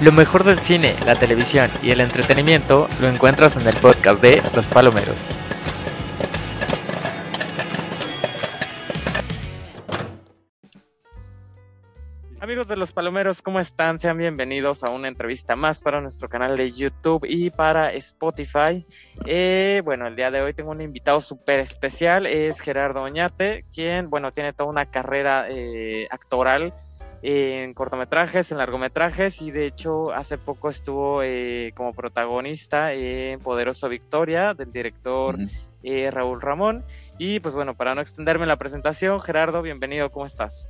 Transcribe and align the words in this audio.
Lo 0.00 0.12
mejor 0.12 0.44
del 0.44 0.60
cine, 0.60 0.94
la 1.04 1.14
televisión 1.14 1.70
y 1.82 1.90
el 1.90 2.00
entretenimiento 2.00 2.88
lo 3.02 3.08
encuentras 3.08 3.56
en 3.56 3.68
el 3.68 3.76
podcast 3.76 4.22
de 4.22 4.42
Los 4.54 4.66
Palomeros. 4.66 5.28
Amigos 12.40 12.66
de 12.66 12.76
Los 12.76 12.92
Palomeros, 12.92 13.42
¿cómo 13.42 13.60
están? 13.60 13.98
Sean 13.98 14.16
bienvenidos 14.16 14.82
a 14.84 14.88
una 14.88 15.06
entrevista 15.06 15.54
más 15.54 15.82
para 15.82 16.00
nuestro 16.00 16.30
canal 16.30 16.56
de 16.56 16.72
YouTube 16.72 17.26
y 17.28 17.50
para 17.50 17.92
Spotify. 17.92 18.86
Eh, 19.26 19.82
bueno, 19.84 20.06
el 20.06 20.16
día 20.16 20.30
de 20.30 20.40
hoy 20.40 20.54
tengo 20.54 20.70
un 20.70 20.80
invitado 20.80 21.20
súper 21.20 21.60
especial, 21.60 22.24
es 22.24 22.58
Gerardo 22.58 23.02
Oñate, 23.02 23.66
quien, 23.70 24.08
bueno, 24.08 24.32
tiene 24.32 24.54
toda 24.54 24.70
una 24.70 24.86
carrera 24.90 25.44
eh, 25.50 26.08
actoral 26.10 26.72
en 27.22 27.74
cortometrajes, 27.74 28.50
en 28.50 28.58
largometrajes 28.58 29.42
y 29.42 29.50
de 29.50 29.66
hecho 29.66 30.12
hace 30.12 30.38
poco 30.38 30.70
estuvo 30.70 31.22
eh, 31.22 31.72
como 31.76 31.92
protagonista 31.92 32.92
en 32.92 33.40
Poderoso 33.40 33.88
Victoria 33.88 34.54
del 34.54 34.72
director 34.72 35.36
eh, 35.82 36.10
Raúl 36.10 36.40
Ramón. 36.40 36.84
Y 37.18 37.40
pues 37.40 37.54
bueno, 37.54 37.74
para 37.74 37.94
no 37.94 38.00
extenderme 38.00 38.46
la 38.46 38.56
presentación, 38.56 39.20
Gerardo, 39.20 39.60
bienvenido, 39.60 40.10
¿cómo 40.10 40.26
estás? 40.26 40.68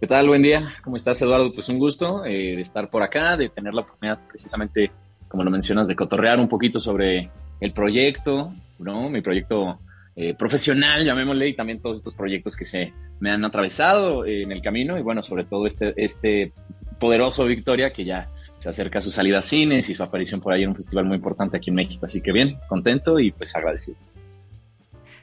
¿Qué 0.00 0.06
tal? 0.06 0.28
Buen 0.28 0.42
día, 0.42 0.74
¿cómo 0.82 0.96
estás 0.96 1.20
Eduardo? 1.22 1.52
Pues 1.52 1.68
un 1.68 1.78
gusto 1.78 2.24
eh, 2.24 2.56
de 2.56 2.62
estar 2.62 2.88
por 2.88 3.02
acá, 3.02 3.36
de 3.36 3.48
tener 3.48 3.74
la 3.74 3.82
oportunidad 3.82 4.18
precisamente, 4.28 4.90
como 5.28 5.44
lo 5.44 5.50
mencionas, 5.50 5.88
de 5.88 5.96
cotorrear 5.96 6.38
un 6.38 6.48
poquito 6.48 6.80
sobre 6.80 7.30
el 7.60 7.72
proyecto, 7.72 8.52
¿no? 8.78 9.10
Mi 9.10 9.20
proyecto 9.20 9.78
eh, 10.16 10.34
profesional, 10.34 11.04
llamémosle, 11.04 11.48
y 11.48 11.54
también 11.54 11.80
todos 11.80 11.98
estos 11.98 12.14
proyectos 12.14 12.56
que 12.56 12.64
se 12.64 12.92
me 13.20 13.30
han 13.30 13.44
atravesado 13.44 14.24
eh, 14.24 14.42
en 14.42 14.52
el 14.52 14.60
camino 14.60 14.98
y 14.98 15.02
bueno, 15.02 15.22
sobre 15.22 15.44
todo 15.44 15.66
este, 15.66 15.94
este 15.96 16.52
poderoso 16.98 17.44
Victoria 17.46 17.92
que 17.92 18.04
ya 18.04 18.28
se 18.58 18.68
acerca 18.68 18.98
a 18.98 19.02
su 19.02 19.10
salida 19.10 19.38
a 19.38 19.42
cines 19.42 19.88
y 19.88 19.94
su 19.94 20.02
aparición 20.02 20.40
por 20.40 20.52
ahí 20.52 20.64
en 20.64 20.70
un 20.70 20.76
festival 20.76 21.06
muy 21.06 21.16
importante 21.16 21.56
aquí 21.56 21.70
en 21.70 21.76
México. 21.76 22.04
Así 22.04 22.20
que 22.22 22.32
bien, 22.32 22.58
contento 22.68 23.18
y 23.18 23.30
pues 23.30 23.56
agradecido. 23.56 23.96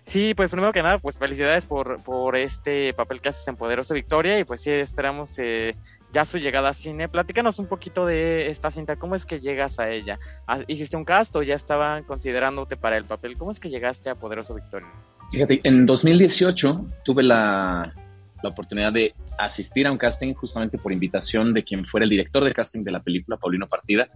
Sí, 0.02 0.34
pues 0.34 0.50
primero 0.50 0.72
que 0.72 0.82
nada, 0.82 1.00
pues 1.00 1.18
felicidades 1.18 1.66
por, 1.66 2.02
por 2.02 2.38
este 2.38 2.94
papel 2.94 3.20
que 3.20 3.30
haces 3.30 3.46
en 3.48 3.58
Poderoso 3.58 3.94
Victoria 3.94 4.40
y 4.40 4.46
pues 4.46 4.62
sí, 4.62 4.72
esperamos 4.72 5.38
eh, 5.38 5.76
ya 6.12 6.26
su 6.26 6.38
llegada 6.38 6.70
a 6.70 6.74
cine. 6.74 7.10
Platícanos 7.10 7.60
un 7.60 7.68
poquito 7.68 8.06
de 8.06 8.50
esta 8.50 8.72
cinta, 8.72 8.96
¿cómo 8.96 9.16
es 9.16 9.26
que 9.26 9.40
llegas 9.40 9.80
a 9.80 9.90
ella? 9.90 10.20
Ah, 10.48 10.60
¿Hiciste 10.68 10.96
un 10.96 11.06
cast 11.06 11.36
o 11.36 11.44
ya 11.44 11.56
estaban 11.56 12.04
considerándote 12.04 12.78
para 12.78 12.98
el 12.98 13.06
papel? 13.06 13.38
¿Cómo 13.38 13.52
es 13.52 13.60
que 13.60 13.70
llegaste 13.70 14.10
a 14.10 14.16
Poderoso 14.16 14.56
Victoria? 14.56 14.90
Fíjate, 15.32 15.60
en 15.64 15.86
2018 15.86 16.86
tuve 17.04 17.24
la, 17.24 17.94
la 18.42 18.50
oportunidad 18.50 18.94
de 18.94 19.14
asistir 19.38 19.88
a 19.88 19.92
un 19.92 19.98
casting 19.98 20.34
justamente 20.34 20.78
por 20.78 20.94
invitación 20.94 21.54
de 21.54 21.64
quien 21.64 21.86
fuera 21.86 22.06
el 22.06 22.10
director 22.10 22.44
de 22.44 22.54
casting 22.54 22.84
de 22.84 22.92
la 22.92 23.02
película, 23.02 23.38
Paulino 23.38 23.68
Partida, 23.68 24.08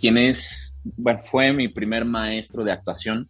quien 0.00 0.18
es, 0.18 0.78
bueno, 0.96 1.20
fue 1.22 1.52
mi 1.52 1.68
primer 1.68 2.04
maestro 2.04 2.64
de 2.64 2.72
actuación 2.72 3.28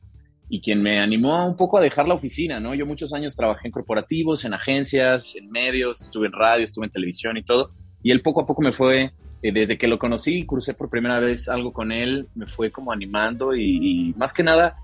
y 0.48 0.60
quien 0.60 0.82
me 0.82 1.00
animó 1.00 1.46
un 1.46 1.56
poco 1.56 1.78
a 1.78 1.82
dejar 1.82 2.08
la 2.08 2.14
oficina, 2.14 2.58
¿no? 2.58 2.74
Yo 2.74 2.86
muchos 2.86 3.12
años 3.12 3.36
trabajé 3.36 3.68
en 3.68 3.72
corporativos, 3.72 4.44
en 4.44 4.54
agencias, 4.54 5.36
en 5.36 5.50
medios, 5.50 6.00
estuve 6.00 6.26
en 6.26 6.32
radio, 6.32 6.64
estuve 6.64 6.86
en 6.86 6.92
televisión 6.92 7.36
y 7.36 7.42
todo, 7.42 7.70
y 8.02 8.10
él 8.10 8.22
poco 8.22 8.42
a 8.42 8.46
poco 8.46 8.62
me 8.62 8.72
fue, 8.72 9.12
eh, 9.42 9.52
desde 9.52 9.78
que 9.78 9.86
lo 9.86 9.98
conocí, 9.98 10.44
crucé 10.44 10.74
por 10.74 10.90
primera 10.90 11.20
vez 11.20 11.48
algo 11.48 11.72
con 11.72 11.92
él, 11.92 12.26
me 12.34 12.46
fue 12.46 12.70
como 12.70 12.92
animando 12.92 13.54
y, 13.54 14.14
más 14.16 14.32
que 14.32 14.42
nada 14.42 14.76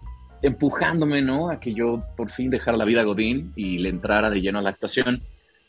empujándome, 0.43 1.23
¿no? 1.23 1.51
A 1.51 1.59
que 1.59 1.73
yo 1.73 2.03
por 2.17 2.31
fin 2.31 2.51
dejara 2.51 2.77
la 2.77 2.85
vida 2.85 3.03
Godín 3.03 3.53
y 3.57 3.79
le 3.79 3.89
entrara 3.89 4.29
de 4.29 4.43
lleno 4.43 4.59
a 4.59 4.63
la 4.63 4.71
actuación. 4.71 5.23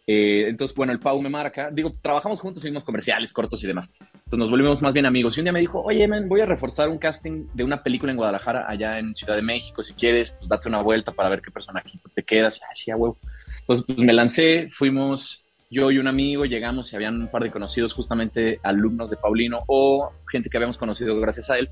Eh, 0.05 0.49
entonces, 0.49 0.75
bueno, 0.75 0.91
el 0.91 0.99
Pau 0.99 1.21
me 1.21 1.29
marca. 1.29 1.69
Digo, 1.71 1.91
trabajamos 2.01 2.41
juntos, 2.41 2.61
hicimos 2.61 2.83
comerciales 2.83 3.31
cortos 3.31 3.63
y 3.63 3.67
demás. 3.67 3.93
Entonces 4.13 4.37
nos 4.37 4.51
volvimos 4.51 4.81
más 4.81 4.93
bien 4.93 5.05
amigos. 5.05 5.37
Y 5.37 5.39
un 5.39 5.45
día 5.45 5.53
me 5.53 5.61
dijo, 5.61 5.81
oye, 5.81 6.05
man, 6.09 6.27
voy 6.27 6.41
a 6.41 6.45
reforzar 6.45 6.89
un 6.89 6.97
casting 6.97 7.47
de 7.53 7.63
una 7.63 7.81
película 7.81 8.11
en 8.11 8.17
Guadalajara, 8.17 8.65
allá 8.67 8.99
en 8.99 9.15
Ciudad 9.15 9.37
de 9.37 9.41
México. 9.41 9.81
Si 9.81 9.93
quieres, 9.93 10.31
pues 10.31 10.49
date 10.49 10.67
una 10.67 10.81
vuelta 10.81 11.13
para 11.13 11.29
ver 11.29 11.41
qué 11.41 11.51
personajito 11.51 12.09
te 12.13 12.23
quedas. 12.23 12.59
Y 12.59 12.61
así, 12.69 12.91
a 12.91 12.97
huevo. 12.97 13.17
Entonces, 13.61 13.85
pues 13.87 13.97
me 13.97 14.13
lancé, 14.13 14.67
fuimos 14.69 15.44
yo 15.69 15.91
y 15.91 15.97
un 15.97 16.07
amigo, 16.07 16.45
llegamos 16.45 16.91
y 16.91 16.95
habían 16.95 17.21
un 17.21 17.27
par 17.27 17.43
de 17.43 17.51
conocidos, 17.51 17.93
justamente 17.93 18.59
alumnos 18.63 19.09
de 19.09 19.17
Paulino 19.17 19.59
o 19.67 20.11
gente 20.31 20.49
que 20.49 20.57
habíamos 20.57 20.77
conocido 20.77 21.19
gracias 21.19 21.49
a 21.49 21.57
él. 21.57 21.69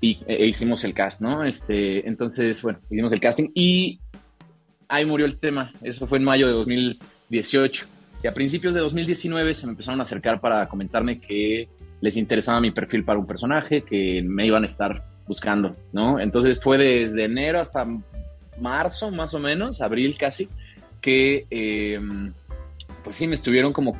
Y 0.00 0.18
e, 0.26 0.44
e 0.44 0.46
hicimos 0.46 0.84
el 0.84 0.94
cast, 0.94 1.20
¿no? 1.20 1.44
Este, 1.44 2.06
entonces, 2.08 2.62
bueno, 2.62 2.80
hicimos 2.90 3.12
el 3.12 3.20
casting 3.20 3.50
y 3.54 4.00
ahí 4.88 5.04
murió 5.04 5.26
el 5.26 5.38
tema. 5.38 5.72
Eso 5.82 6.06
fue 6.06 6.18
en 6.18 6.24
mayo 6.24 6.46
de 6.46 6.52
2018. 6.52 7.86
Y 8.22 8.26
a 8.26 8.34
principios 8.34 8.74
de 8.74 8.80
2019 8.80 9.54
se 9.54 9.66
me 9.66 9.72
empezaron 9.72 10.00
a 10.00 10.02
acercar 10.02 10.40
para 10.40 10.68
comentarme 10.68 11.20
que 11.20 11.68
les 12.00 12.16
interesaba 12.16 12.60
mi 12.60 12.70
perfil 12.70 13.04
para 13.04 13.18
un 13.18 13.26
personaje, 13.26 13.82
que 13.82 14.22
me 14.22 14.46
iban 14.46 14.62
a 14.62 14.66
estar 14.66 15.04
buscando, 15.26 15.76
¿no? 15.92 16.20
Entonces 16.20 16.62
fue 16.62 16.76
desde 16.76 17.24
enero 17.24 17.60
hasta 17.60 17.86
marzo, 18.60 19.10
más 19.10 19.32
o 19.32 19.38
menos, 19.38 19.80
abril 19.80 20.16
casi, 20.18 20.48
que 21.00 21.46
em, 21.50 22.32
pues 23.02 23.16
sí 23.16 23.26
me 23.26 23.34
estuvieron 23.34 23.72
como 23.72 23.96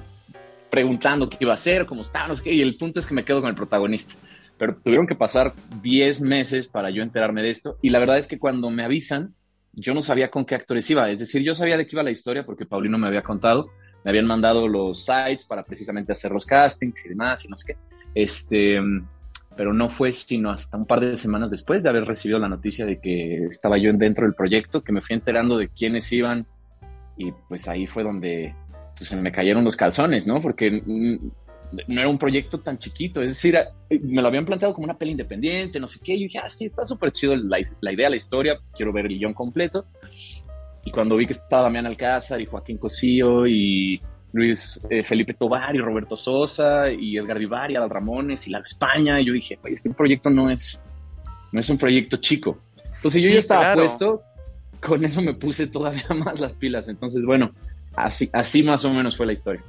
preguntando 0.71 1.28
qué 1.28 1.38
iba 1.41 1.53
a 1.53 1.55
hacer, 1.55 1.87
cómo 1.87 2.03
estaba, 2.03 2.28
no 2.28 2.34
sé 2.34 2.44
qué, 2.44 2.55
y 2.55 2.62
el 2.62 2.77
punto 2.77 3.00
es 3.00 3.06
que 3.06 3.15
me 3.15 3.25
quedo 3.25 3.41
con 3.41 3.50
el 3.50 3.56
protagonista. 3.56 4.15
Pero 4.56 4.77
tuvieron 4.77 5.06
que 5.06 5.15
pasar 5.15 5.55
10 5.83 6.21
meses 6.21 6.69
para 6.69 6.91
yo 6.91 7.03
enterarme 7.03 7.43
de 7.43 7.50
esto, 7.50 7.78
y 7.83 7.91
la 7.91 7.99
verdad 7.99 8.19
es 8.19 8.27
que 8.27 8.39
cuando 8.39 8.71
me 8.71 8.84
avisan, 8.84 9.34
yo 9.72 9.94
no 9.94 10.03
sabía 10.03 10.31
con 10.31 10.44
qué 10.44 10.55
actores 10.55 10.89
iba, 10.91 11.10
es 11.10 11.19
decir, 11.19 11.43
yo 11.43 11.55
sabía 11.55 11.77
de 11.77 11.87
qué 11.87 11.97
iba 11.97 12.03
la 12.03 12.10
historia 12.10 12.44
porque 12.44 12.66
Paulino 12.66 12.99
me 12.99 13.06
había 13.06 13.22
contado, 13.22 13.71
me 14.05 14.10
habían 14.10 14.27
mandado 14.27 14.66
los 14.69 15.05
sites 15.05 15.44
para 15.44 15.65
precisamente 15.65 16.12
hacer 16.12 16.33
los 16.33 16.47
castings 16.47 17.06
y 17.06 17.09
demás 17.10 17.44
y 17.44 17.49
no 17.49 17.56
sé 17.56 17.72
qué. 17.72 17.78
Este, 18.15 18.81
pero 19.56 19.72
no 19.72 19.89
fue 19.89 20.12
sino 20.12 20.50
hasta 20.50 20.77
un 20.77 20.87
par 20.87 21.00
de 21.00 21.16
semanas 21.16 21.50
después 21.50 21.83
de 21.83 21.89
haber 21.89 22.05
recibido 22.05 22.39
la 22.39 22.49
noticia 22.49 22.87
de 22.87 23.00
que 23.00 23.44
estaba 23.44 23.78
yo 23.78 23.93
dentro 23.93 24.25
del 24.25 24.34
proyecto 24.34 24.83
que 24.83 24.93
me 24.93 25.03
fui 25.03 25.15
enterando 25.15 25.59
de 25.59 25.69
quiénes 25.69 26.10
iban 26.12 26.47
y 27.16 27.33
pues 27.49 27.69
ahí 27.69 27.87
fue 27.87 28.03
donde 28.03 28.55
pues, 29.00 29.09
se 29.09 29.16
me 29.16 29.33
cayeron 29.33 29.65
los 29.65 29.77
calzones, 29.77 30.27
¿no? 30.27 30.43
Porque 30.43 30.83
no 30.83 32.00
era 32.00 32.06
un 32.06 32.19
proyecto 32.19 32.61
tan 32.61 32.77
chiquito, 32.77 33.22
es 33.22 33.31
decir, 33.31 33.59
me 33.88 34.21
lo 34.21 34.28
habían 34.28 34.44
planteado 34.44 34.75
como 34.75 34.84
una 34.84 34.99
peli 34.99 35.12
independiente, 35.12 35.81
no 35.81 35.87
sé 35.87 36.00
qué, 36.05 36.12
y 36.12 36.19
yo 36.19 36.25
dije, 36.25 36.38
ah, 36.38 36.50
sí, 36.50 36.66
está 36.66 36.84
súper 36.84 37.10
chido 37.10 37.34
la, 37.34 37.56
la 37.81 37.93
idea, 37.94 38.10
la 38.10 38.16
historia, 38.16 38.60
quiero 38.75 38.93
ver 38.93 39.06
el 39.06 39.19
guion 39.19 39.33
completo. 39.33 39.87
Y 40.84 40.91
cuando 40.91 41.16
vi 41.16 41.25
que 41.25 41.33
estaba 41.33 41.62
Damián 41.62 41.87
Alcázar 41.87 42.43
y 42.43 42.44
Joaquín 42.44 42.77
Cosío 42.77 43.47
y 43.47 44.03
Luis 44.33 44.78
eh, 44.91 45.03
Felipe 45.03 45.33
Tobar 45.33 45.75
y 45.75 45.78
Roberto 45.78 46.15
Sosa 46.15 46.91
y 46.91 47.16
Edgar 47.16 47.39
Vivar 47.39 47.71
y 47.71 47.77
Adal 47.77 47.89
Ramones 47.89 48.47
y 48.47 48.50
la 48.50 48.59
España, 48.59 49.19
y 49.19 49.25
yo 49.25 49.33
dije, 49.33 49.59
este 49.65 49.89
proyecto 49.94 50.28
no 50.28 50.50
es, 50.50 50.78
no 51.53 51.59
es 51.59 51.71
un 51.71 51.78
proyecto 51.78 52.19
chico. 52.19 52.59
Entonces 52.97 53.22
yo 53.22 53.31
ya 53.31 53.39
estaba 53.39 53.72
puesto, 53.72 54.21
con 54.78 55.03
eso 55.06 55.22
me 55.22 55.33
puse 55.33 55.69
todavía 55.69 56.05
más 56.15 56.39
las 56.39 56.53
pilas. 56.53 56.89
Entonces, 56.89 57.25
bueno, 57.25 57.53
así, 58.05 58.31
así 58.33 58.62
más 58.62 58.84
o 58.84 58.91
menos 58.91 59.16
fue 59.16 59.27
la 59.27 59.33
historia. 59.33 59.62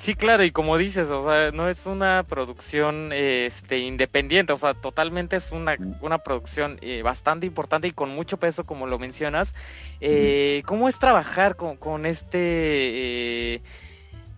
Sí, 0.00 0.14
claro, 0.14 0.42
y 0.44 0.50
como 0.50 0.78
dices, 0.78 1.10
o 1.10 1.28
sea, 1.28 1.50
no 1.50 1.68
es 1.68 1.84
una 1.84 2.24
producción 2.26 3.10
este, 3.12 3.80
independiente, 3.80 4.50
o 4.54 4.56
sea, 4.56 4.72
totalmente 4.72 5.36
es 5.36 5.52
una, 5.52 5.76
una 6.00 6.16
producción 6.16 6.78
eh, 6.80 7.02
bastante 7.02 7.46
importante 7.46 7.88
y 7.88 7.92
con 7.92 8.08
mucho 8.08 8.38
peso, 8.38 8.64
como 8.64 8.86
lo 8.86 8.98
mencionas. 8.98 9.54
Eh, 10.00 10.62
¿Cómo 10.64 10.88
es 10.88 10.98
trabajar 10.98 11.56
con, 11.56 11.76
con 11.76 12.06
este, 12.06 13.60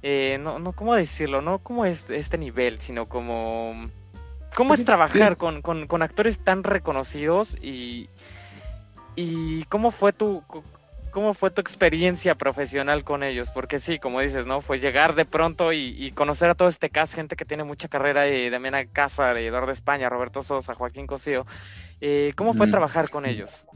eh, 0.03 0.39
no, 0.41 0.59
no, 0.59 0.73
¿cómo 0.73 0.97
decirlo? 0.97 1.43
No 1.43 1.61
como 1.61 1.87
es 1.87 2.11
este 2.11 2.39
nivel, 2.39 2.81
sino 2.81 3.07
como... 3.07 3.85
¿Cómo 4.57 4.71
pues 4.71 4.81
es 4.81 4.87
trabajar 4.87 5.37
Con, 5.37 5.63
con, 5.63 5.87
con 5.87 6.03
actores 6.03 6.41
tan 6.41 6.65
reconocidos 6.65 7.57
y, 7.63 8.09
y 9.15 9.63
cómo 9.65 9.93
fue 9.93 10.13
tu 10.13 10.43
¿Cómo 11.13 11.35
fue 11.35 11.51
tu 11.51 11.61
experiencia 11.61 12.37
profesional 12.37 13.05
con 13.05 13.23
ellos? 13.23 13.51
Porque 13.51 13.81
sí, 13.81 13.99
como 13.99 14.21
dices, 14.21 14.47
¿no? 14.47 14.63
Fue 14.63 14.81
llegar 14.81 15.15
de 15.15 15.27
pronto 15.27 15.71
y, 15.75 16.11
conocer 16.13 16.49
a 16.49 16.55
todo 16.55 16.69
este 16.69 16.89
cast, 16.89 17.15
gente 17.15 17.37
que 17.37 17.45
tiene 17.45 17.65
mucha 17.65 17.89
carrera, 17.89 18.27
eh, 18.27 18.49
Damián 18.49 18.75
Alcázar, 18.75 19.37
Eduardo 19.37 19.73
España, 19.73 20.09
Roberto 20.09 20.43
Sosa, 20.43 20.75
Joaquín 20.75 21.07
Cosío. 21.07 21.45
Eh, 22.01 22.33
¿Cómo 22.35 22.55
fue 22.55 22.69
trabajar 22.69 23.11
con 23.11 23.27
ellos? 23.27 23.67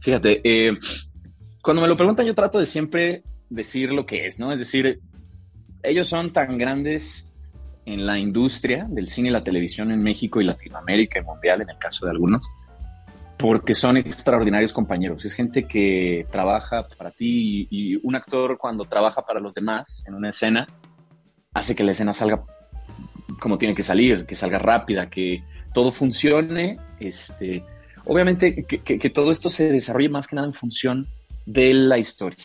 Fíjate, 0.00 0.42
eh, 0.44 0.76
cuando 1.62 1.80
me 1.80 1.88
lo 1.88 1.96
preguntan 1.96 2.26
yo 2.26 2.34
trato 2.34 2.58
de 2.58 2.66
siempre 2.66 3.22
decir 3.48 3.90
lo 3.90 4.04
que 4.04 4.26
es, 4.26 4.38
¿no? 4.38 4.52
Es 4.52 4.58
decir, 4.58 5.00
ellos 5.82 6.06
son 6.06 6.34
tan 6.34 6.58
grandes 6.58 7.34
en 7.86 8.04
la 8.04 8.18
industria 8.18 8.84
del 8.90 9.08
cine 9.08 9.30
y 9.30 9.32
la 9.32 9.42
televisión 9.42 9.90
en 9.90 10.00
México 10.00 10.38
y 10.38 10.44
Latinoamérica 10.44 11.18
y 11.18 11.22
mundial, 11.22 11.62
en 11.62 11.70
el 11.70 11.78
caso 11.78 12.04
de 12.04 12.12
algunos, 12.12 12.46
porque 13.38 13.74
son 13.74 13.96
extraordinarios 13.96 14.72
compañeros. 14.72 15.24
Es 15.24 15.32
gente 15.32 15.64
que 15.64 16.26
trabaja 16.30 16.86
para 16.96 17.10
ti 17.10 17.66
y, 17.70 17.96
un 17.96 18.14
actor 18.14 18.58
cuando 18.58 18.84
trabaja 18.84 19.22
para 19.22 19.40
los 19.40 19.54
demás 19.54 20.04
en 20.06 20.14
una 20.14 20.30
escena 20.30 20.66
hace 21.52 21.74
que 21.74 21.84
la 21.84 21.92
escena 21.92 22.12
salga 22.12 22.44
como 23.40 23.58
tiene 23.58 23.74
que 23.74 23.82
salir, 23.82 24.24
que 24.26 24.34
salga 24.34 24.58
rápida, 24.58 25.10
que 25.10 25.42
todo 25.74 25.90
funcione. 25.90 26.78
Este, 27.00 27.64
obviamente 28.04 28.64
que, 28.64 29.10
todo 29.10 29.30
esto 29.30 29.48
se 29.48 29.72
desarrolle 29.72 30.08
más 30.08 30.26
que 30.26 30.36
nada 30.36 30.46
en 30.46 30.54
función 30.54 31.08
de 31.44 31.74
la 31.74 31.98
historia. 31.98 32.44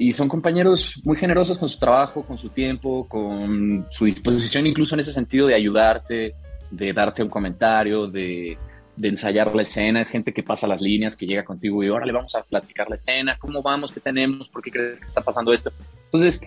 y 0.00 0.12
son 0.12 0.28
compañeros 0.28 1.00
muy 1.04 1.16
generosos 1.16 1.58
con 1.58 1.68
su 1.68 1.76
trabajo, 1.76 2.22
con 2.22 2.38
su 2.38 2.50
tiempo, 2.50 3.08
con 3.08 3.84
su 3.90 4.04
disposición 4.04 4.64
incluso 4.64 4.94
en 4.94 5.00
ese 5.00 5.12
sentido 5.12 5.48
de 5.48 5.56
ayudarte, 5.56 6.34
de 6.70 6.92
darte 6.92 7.24
un 7.24 7.28
comentario, 7.28 8.06
de, 8.06 8.56
de 8.98 9.08
ensayar 9.08 9.54
la 9.54 9.62
escena. 9.62 10.02
Es 10.02 10.10
gente 10.10 10.32
que 10.32 10.42
pasa 10.42 10.66
las 10.66 10.80
líneas, 10.80 11.16
que 11.16 11.26
llega 11.26 11.44
contigo 11.44 11.82
y 11.82 11.88
ahora 11.88 12.04
le 12.04 12.12
vamos 12.12 12.34
a 12.34 12.42
platicar 12.42 12.88
la 12.88 12.96
escena, 12.96 13.38
cómo 13.38 13.62
vamos, 13.62 13.92
qué 13.92 14.00
tenemos, 14.00 14.48
por 14.48 14.62
qué 14.62 14.70
crees 14.70 15.00
que 15.00 15.06
está 15.06 15.20
pasando 15.20 15.52
esto. 15.52 15.72
Entonces, 16.04 16.46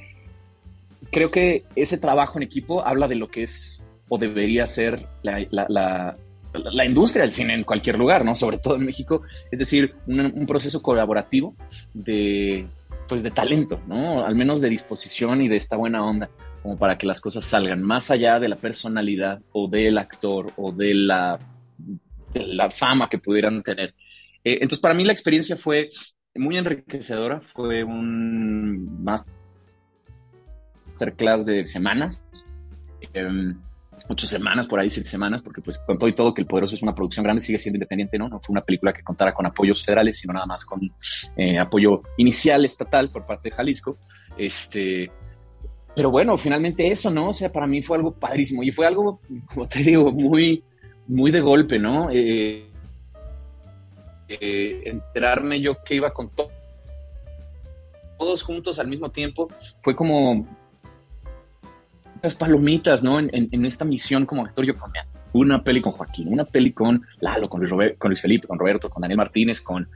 creo 1.10 1.32
que 1.32 1.64
ese 1.76 1.98
trabajo 1.98 2.38
en 2.38 2.44
equipo 2.44 2.86
habla 2.86 3.08
de 3.08 3.16
lo 3.16 3.30
que 3.30 3.44
es 3.44 3.84
o 4.10 4.18
debería 4.18 4.68
ser 4.68 5.08
la, 5.24 5.48
la, 5.52 6.86
industria 6.86 7.24
del 7.24 7.32
cine 7.32 7.54
en 7.54 7.64
cualquier 7.64 7.98
lugar, 7.98 8.26
¿no? 8.26 8.36
Sobre 8.36 8.58
todo 8.58 8.76
en 8.76 8.86
México. 8.86 9.22
Es 9.50 9.60
decir, 9.60 9.96
un, 10.06 10.46
proceso 10.46 10.82
colaborativo 10.82 11.56
de, 11.94 12.68
pues, 13.08 13.24
de 13.24 13.32
talento, 13.32 13.80
¿no? 13.88 14.26
Al 14.26 14.36
menos 14.36 14.60
de 14.60 14.68
disposición 14.68 15.42
y 15.42 15.48
de 15.48 15.56
esta 15.56 15.78
buena 15.78 16.06
onda, 16.06 16.30
como 16.62 16.78
para 16.78 16.98
que 16.98 17.08
las 17.08 17.22
cosas 17.22 17.46
salgan 17.46 17.82
más 17.82 18.12
allá 18.12 18.38
de 18.40 18.50
la 18.50 18.58
personalidad 18.58 19.40
o 19.54 19.70
del 19.70 19.98
actor 19.98 20.52
o 20.58 20.74
de 20.74 20.94
la, 20.94 21.40
la 22.34 22.70
fama 22.70 23.10
que 23.10 23.18
pudieran 23.18 23.64
tener. 23.64 23.96
Eh, 24.44 24.60
entonces, 24.62 24.80
para 24.80 24.94
mí 24.94 25.04
la 25.04 25.14
experiencia 25.14 25.56
fue 25.56 25.90
muy 26.36 26.58
enriquecedora, 26.58 27.42
fue 27.42 27.84
un 27.84 29.04
masterclass 29.04 31.46
de 31.46 31.68
semanas. 31.68 32.24
Em, 33.14 33.60
ocho 34.08 34.28
semanas, 34.28 34.68
por 34.68 34.80
ahí 34.80 34.90
siete 34.90 35.10
semanas, 35.10 35.42
porque 35.42 35.62
pues 35.62 35.80
con 35.80 35.98
todo 35.98 36.10
y 36.10 36.14
todo 36.14 36.34
que 36.34 36.42
El 36.42 36.48
Poderoso 36.48 36.76
es 36.76 36.82
una 36.82 36.96
producción 36.96 37.24
grande, 37.24 37.42
sigue 37.42 37.58
siendo 37.58 37.78
independiente, 37.78 38.18
¿no? 38.18 38.28
No 38.28 38.40
fue 38.40 38.54
una 38.54 38.62
película 38.62 38.94
que 38.94 39.04
contara 39.04 39.34
con 39.34 39.46
apoyos 39.46 39.84
federales, 39.84 40.18
sino 40.18 40.34
nada 40.34 40.46
más 40.46 40.66
con 40.66 40.82
eh, 41.38 41.60
apoyo 41.60 42.02
inicial 42.18 42.66
estatal 42.66 43.10
por 43.10 43.26
parte 43.26 43.50
de 43.50 43.56
Jalisco. 43.56 43.98
Este, 44.38 45.12
pero 45.96 46.10
bueno, 46.10 46.38
finalmente 46.38 46.90
eso, 46.90 47.12
¿no? 47.12 47.30
O 47.30 47.34
sea, 47.34 47.52
para 47.52 47.68
mí 47.68 47.82
fue 47.82 47.98
algo 47.98 48.14
padrísimo 48.14 48.64
y 48.64 48.72
fue 48.72 48.88
algo, 48.88 49.20
como 49.54 49.68
te 49.68 49.80
digo, 49.80 50.12
muy, 50.12 50.64
muy 51.12 51.30
de 51.32 51.42
golpe, 51.42 51.78
¿no? 51.78 52.10
Eh, 52.12 52.66
eh, 54.30 54.82
enterarme 54.86 55.60
yo 55.60 55.84
que 55.84 55.96
iba 55.96 56.14
con 56.14 56.30
todos 58.18 58.44
juntos 58.44 58.80
al 58.80 58.88
mismo 58.88 59.10
tiempo, 59.10 59.50
fue 59.82 59.94
como 59.96 60.48
las 62.24 62.36
palomitas, 62.36 63.04
¿no? 63.04 63.20
En, 63.20 63.66
esta 63.66 63.84
misión 63.84 64.26
como 64.26 64.46
actor 64.46 64.66
yo 64.66 64.78
comía 64.78 65.06
una 65.34 65.64
peli 65.64 65.82
con 65.82 65.94
Joaquín, 65.94 66.30
una 66.30 66.46
peli 66.46 66.72
con 66.72 67.06
Lalo, 67.20 67.50
con 67.50 67.62
Luis 67.62 68.22
Felipe, 68.22 68.48
con 68.48 68.58
Roberto, 68.58 68.90
con 68.90 69.02
Daniel 69.02 69.18
Martínez, 69.18 69.60
con 69.60 69.90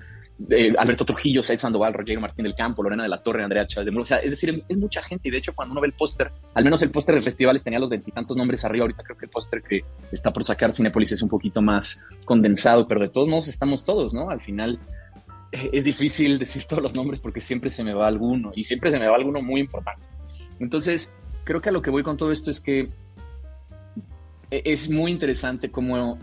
eh, 0.49 0.73
Alberto 0.77 1.05
Trujillo, 1.05 1.41
Said 1.41 1.59
Sandoval, 1.59 1.93
Roger 1.93 2.19
Martín 2.19 2.43
del 2.43 2.55
Campo, 2.55 2.83
Lorena 2.83 3.03
de 3.03 3.09
la 3.09 3.21
Torre, 3.21 3.43
Andrea 3.43 3.65
Chávez 3.65 3.85
de 3.85 3.91
Muro. 3.91 4.01
O 4.01 4.05
sea, 4.05 4.17
es 4.17 4.31
decir, 4.31 4.63
es 4.67 4.77
mucha 4.77 5.01
gente. 5.01 5.29
Y 5.29 5.31
de 5.31 5.37
hecho, 5.37 5.53
cuando 5.53 5.71
uno 5.71 5.81
ve 5.81 5.87
el 5.87 5.93
póster, 5.93 6.31
al 6.53 6.63
menos 6.63 6.81
el 6.81 6.91
póster 6.91 7.15
de 7.15 7.21
festivales 7.21 7.63
tenía 7.63 7.79
los 7.79 7.89
veintitantos 7.89 8.35
nombres 8.35 8.65
arriba. 8.65 8.83
Ahorita 8.83 9.03
creo 9.03 9.17
que 9.17 9.25
el 9.25 9.31
póster 9.31 9.61
que 9.61 9.83
está 10.11 10.33
por 10.33 10.43
sacar 10.43 10.73
Cinepolis 10.73 11.13
es 11.13 11.21
un 11.21 11.29
poquito 11.29 11.61
más 11.61 12.05
condensado, 12.25 12.87
pero 12.87 13.01
de 13.01 13.09
todos 13.09 13.27
modos 13.27 13.47
estamos 13.47 13.83
todos, 13.83 14.13
¿no? 14.13 14.29
Al 14.29 14.41
final 14.41 14.77
eh, 15.51 15.69
es 15.71 15.83
difícil 15.85 16.37
decir 16.39 16.65
todos 16.65 16.83
los 16.83 16.93
nombres 16.93 17.19
porque 17.19 17.39
siempre 17.39 17.69
se 17.69 17.83
me 17.83 17.93
va 17.93 18.07
alguno 18.07 18.51
y 18.55 18.63
siempre 18.63 18.91
se 18.91 18.99
me 18.99 19.07
va 19.07 19.15
alguno 19.15 19.41
muy 19.41 19.61
importante. 19.61 20.07
Entonces, 20.59 21.15
creo 21.45 21.61
que 21.61 21.69
a 21.69 21.71
lo 21.71 21.81
que 21.81 21.91
voy 21.91 22.03
con 22.03 22.17
todo 22.17 22.31
esto 22.31 22.51
es 22.51 22.59
que 22.59 22.89
e-, 24.51 24.61
es 24.65 24.89
muy 24.89 25.11
interesante 25.11 25.71
cómo 25.71 26.19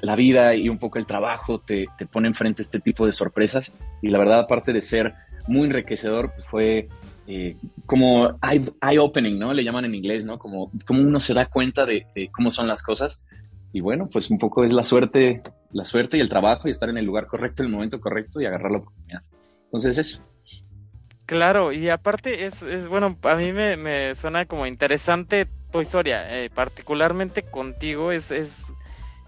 la 0.00 0.16
vida 0.16 0.54
y 0.54 0.68
un 0.68 0.78
poco 0.78 0.98
el 0.98 1.06
trabajo 1.06 1.60
te, 1.60 1.86
te 1.98 2.06
pone 2.06 2.28
enfrente 2.28 2.62
este 2.62 2.80
tipo 2.80 3.06
de 3.06 3.12
sorpresas. 3.12 3.76
Y 4.02 4.08
la 4.08 4.18
verdad, 4.18 4.40
aparte 4.40 4.72
de 4.72 4.80
ser 4.80 5.14
muy 5.46 5.66
enriquecedor, 5.66 6.32
pues 6.32 6.46
fue 6.46 6.88
eh, 7.26 7.56
como 7.86 8.38
eye-opening, 8.82 9.38
¿no? 9.38 9.52
Le 9.52 9.62
llaman 9.62 9.84
en 9.84 9.94
inglés, 9.94 10.24
¿no? 10.24 10.38
Como, 10.38 10.70
como 10.84 11.00
uno 11.00 11.20
se 11.20 11.32
da 11.32 11.46
cuenta 11.46 11.86
de, 11.86 12.06
cómo 12.32 12.50
son 12.50 12.66
las 12.66 12.82
cosas. 12.82 13.24
Y 13.72 13.80
bueno, 13.80 14.08
pues 14.10 14.30
un 14.30 14.38
poco 14.38 14.64
es 14.64 14.72
la 14.72 14.82
suerte, 14.82 15.42
la 15.70 15.84
suerte 15.84 16.16
y 16.16 16.20
el 16.20 16.28
trabajo 16.28 16.66
y 16.66 16.72
estar 16.72 16.88
en 16.88 16.98
el 16.98 17.04
lugar 17.04 17.26
correcto, 17.28 17.62
en 17.62 17.66
el 17.66 17.72
momento 17.72 18.00
correcto 18.00 18.40
y 18.40 18.46
agarrar 18.46 18.72
la 18.72 18.78
oportunidad. 18.78 19.22
Entonces, 19.66 19.98
eso. 19.98 20.24
Claro, 21.26 21.72
y 21.72 21.88
aparte 21.88 22.46
es, 22.46 22.62
es 22.62 22.88
bueno, 22.88 23.16
a 23.22 23.36
mí 23.36 23.52
me, 23.52 23.76
me 23.76 24.16
suena 24.16 24.46
como 24.46 24.66
interesante 24.66 25.46
tu 25.70 25.80
historia, 25.80 26.36
eh, 26.36 26.50
particularmente 26.50 27.44
contigo, 27.44 28.10
es 28.10 28.32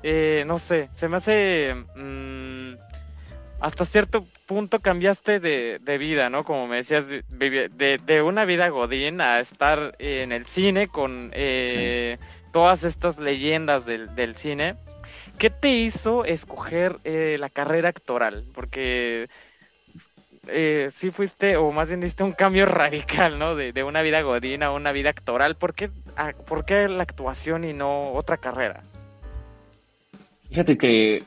eh, 0.02 0.44
no 0.46 0.58
sé, 0.58 0.88
se 0.94 1.08
me 1.08 1.16
hace... 1.18 1.74
Mm, 1.96 2.74
hasta 3.60 3.84
cierto 3.84 4.26
punto 4.46 4.80
cambiaste 4.80 5.38
de, 5.38 5.78
de, 5.80 5.98
vida, 5.98 6.28
¿no? 6.28 6.42
Como 6.42 6.66
me 6.66 6.76
decías, 6.76 7.06
de, 7.06 8.00
de, 8.04 8.22
una 8.22 8.44
vida 8.44 8.68
godín 8.70 9.20
a 9.20 9.38
estar 9.38 9.94
en 10.00 10.32
el 10.32 10.46
cine 10.46 10.88
con 10.88 11.30
eh, 11.32 12.18
todas 12.52 12.82
estas 12.82 13.18
leyendas 13.18 13.86
del, 13.86 14.16
del, 14.16 14.34
cine. 14.34 14.74
¿Qué 15.38 15.48
te 15.48 15.68
hizo 15.68 16.24
escoger 16.24 16.96
la 17.04 17.50
carrera 17.50 17.90
actoral? 17.90 18.44
Porque 18.52 19.28
eh, 20.48 20.90
sí 20.92 21.12
fuiste, 21.12 21.56
o 21.56 21.70
más 21.70 21.86
bien 21.88 22.00
diste 22.00 22.24
un 22.24 22.32
cambio 22.32 22.66
radical, 22.66 23.38
¿no? 23.38 23.54
De, 23.54 23.84
una 23.84 24.02
vida 24.02 24.22
godina 24.22 24.66
a 24.66 24.72
una 24.72 24.92
vida 24.92 25.10
actoral. 25.10 25.56
¿Por 25.56 25.74
qué, 25.74 25.90
¿Por 26.46 26.64
qué 26.64 26.88
la 26.88 27.02
actuación 27.04 27.64
y 27.64 27.72
no 27.72 28.12
otra 28.12 28.38
carrera? 28.38 28.82
Fíjate 30.52 30.78
que 30.78 31.24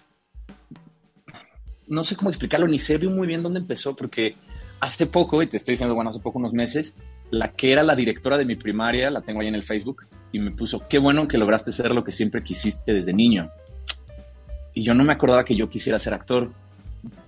no 1.87 2.03
sé 2.03 2.15
cómo 2.15 2.29
explicarlo, 2.29 2.67
ni 2.67 2.79
sé 2.79 2.97
muy 2.99 3.27
bien 3.27 3.43
dónde 3.43 3.59
empezó, 3.59 3.95
porque 3.95 4.35
hace 4.79 5.07
poco, 5.07 5.41
y 5.41 5.47
te 5.47 5.57
estoy 5.57 5.73
diciendo, 5.73 5.95
bueno, 5.95 6.09
hace 6.09 6.19
poco, 6.19 6.39
unos 6.39 6.53
meses, 6.53 6.95
la 7.31 7.51
que 7.51 7.71
era 7.71 7.83
la 7.83 7.95
directora 7.95 8.37
de 8.37 8.45
mi 8.45 8.55
primaria, 8.55 9.09
la 9.09 9.21
tengo 9.21 9.41
ahí 9.41 9.47
en 9.47 9.55
el 9.55 9.63
Facebook, 9.63 10.05
y 10.31 10.39
me 10.39 10.51
puso, 10.51 10.87
qué 10.87 10.99
bueno 10.99 11.27
que 11.27 11.37
lograste 11.37 11.71
ser 11.71 11.91
lo 11.91 12.03
que 12.03 12.11
siempre 12.11 12.43
quisiste 12.43 12.93
desde 12.93 13.13
niño. 13.13 13.49
Y 14.73 14.83
yo 14.83 14.93
no 14.93 15.03
me 15.03 15.13
acordaba 15.13 15.43
que 15.43 15.55
yo 15.55 15.69
quisiera 15.69 15.99
ser 15.99 16.13
actor 16.13 16.51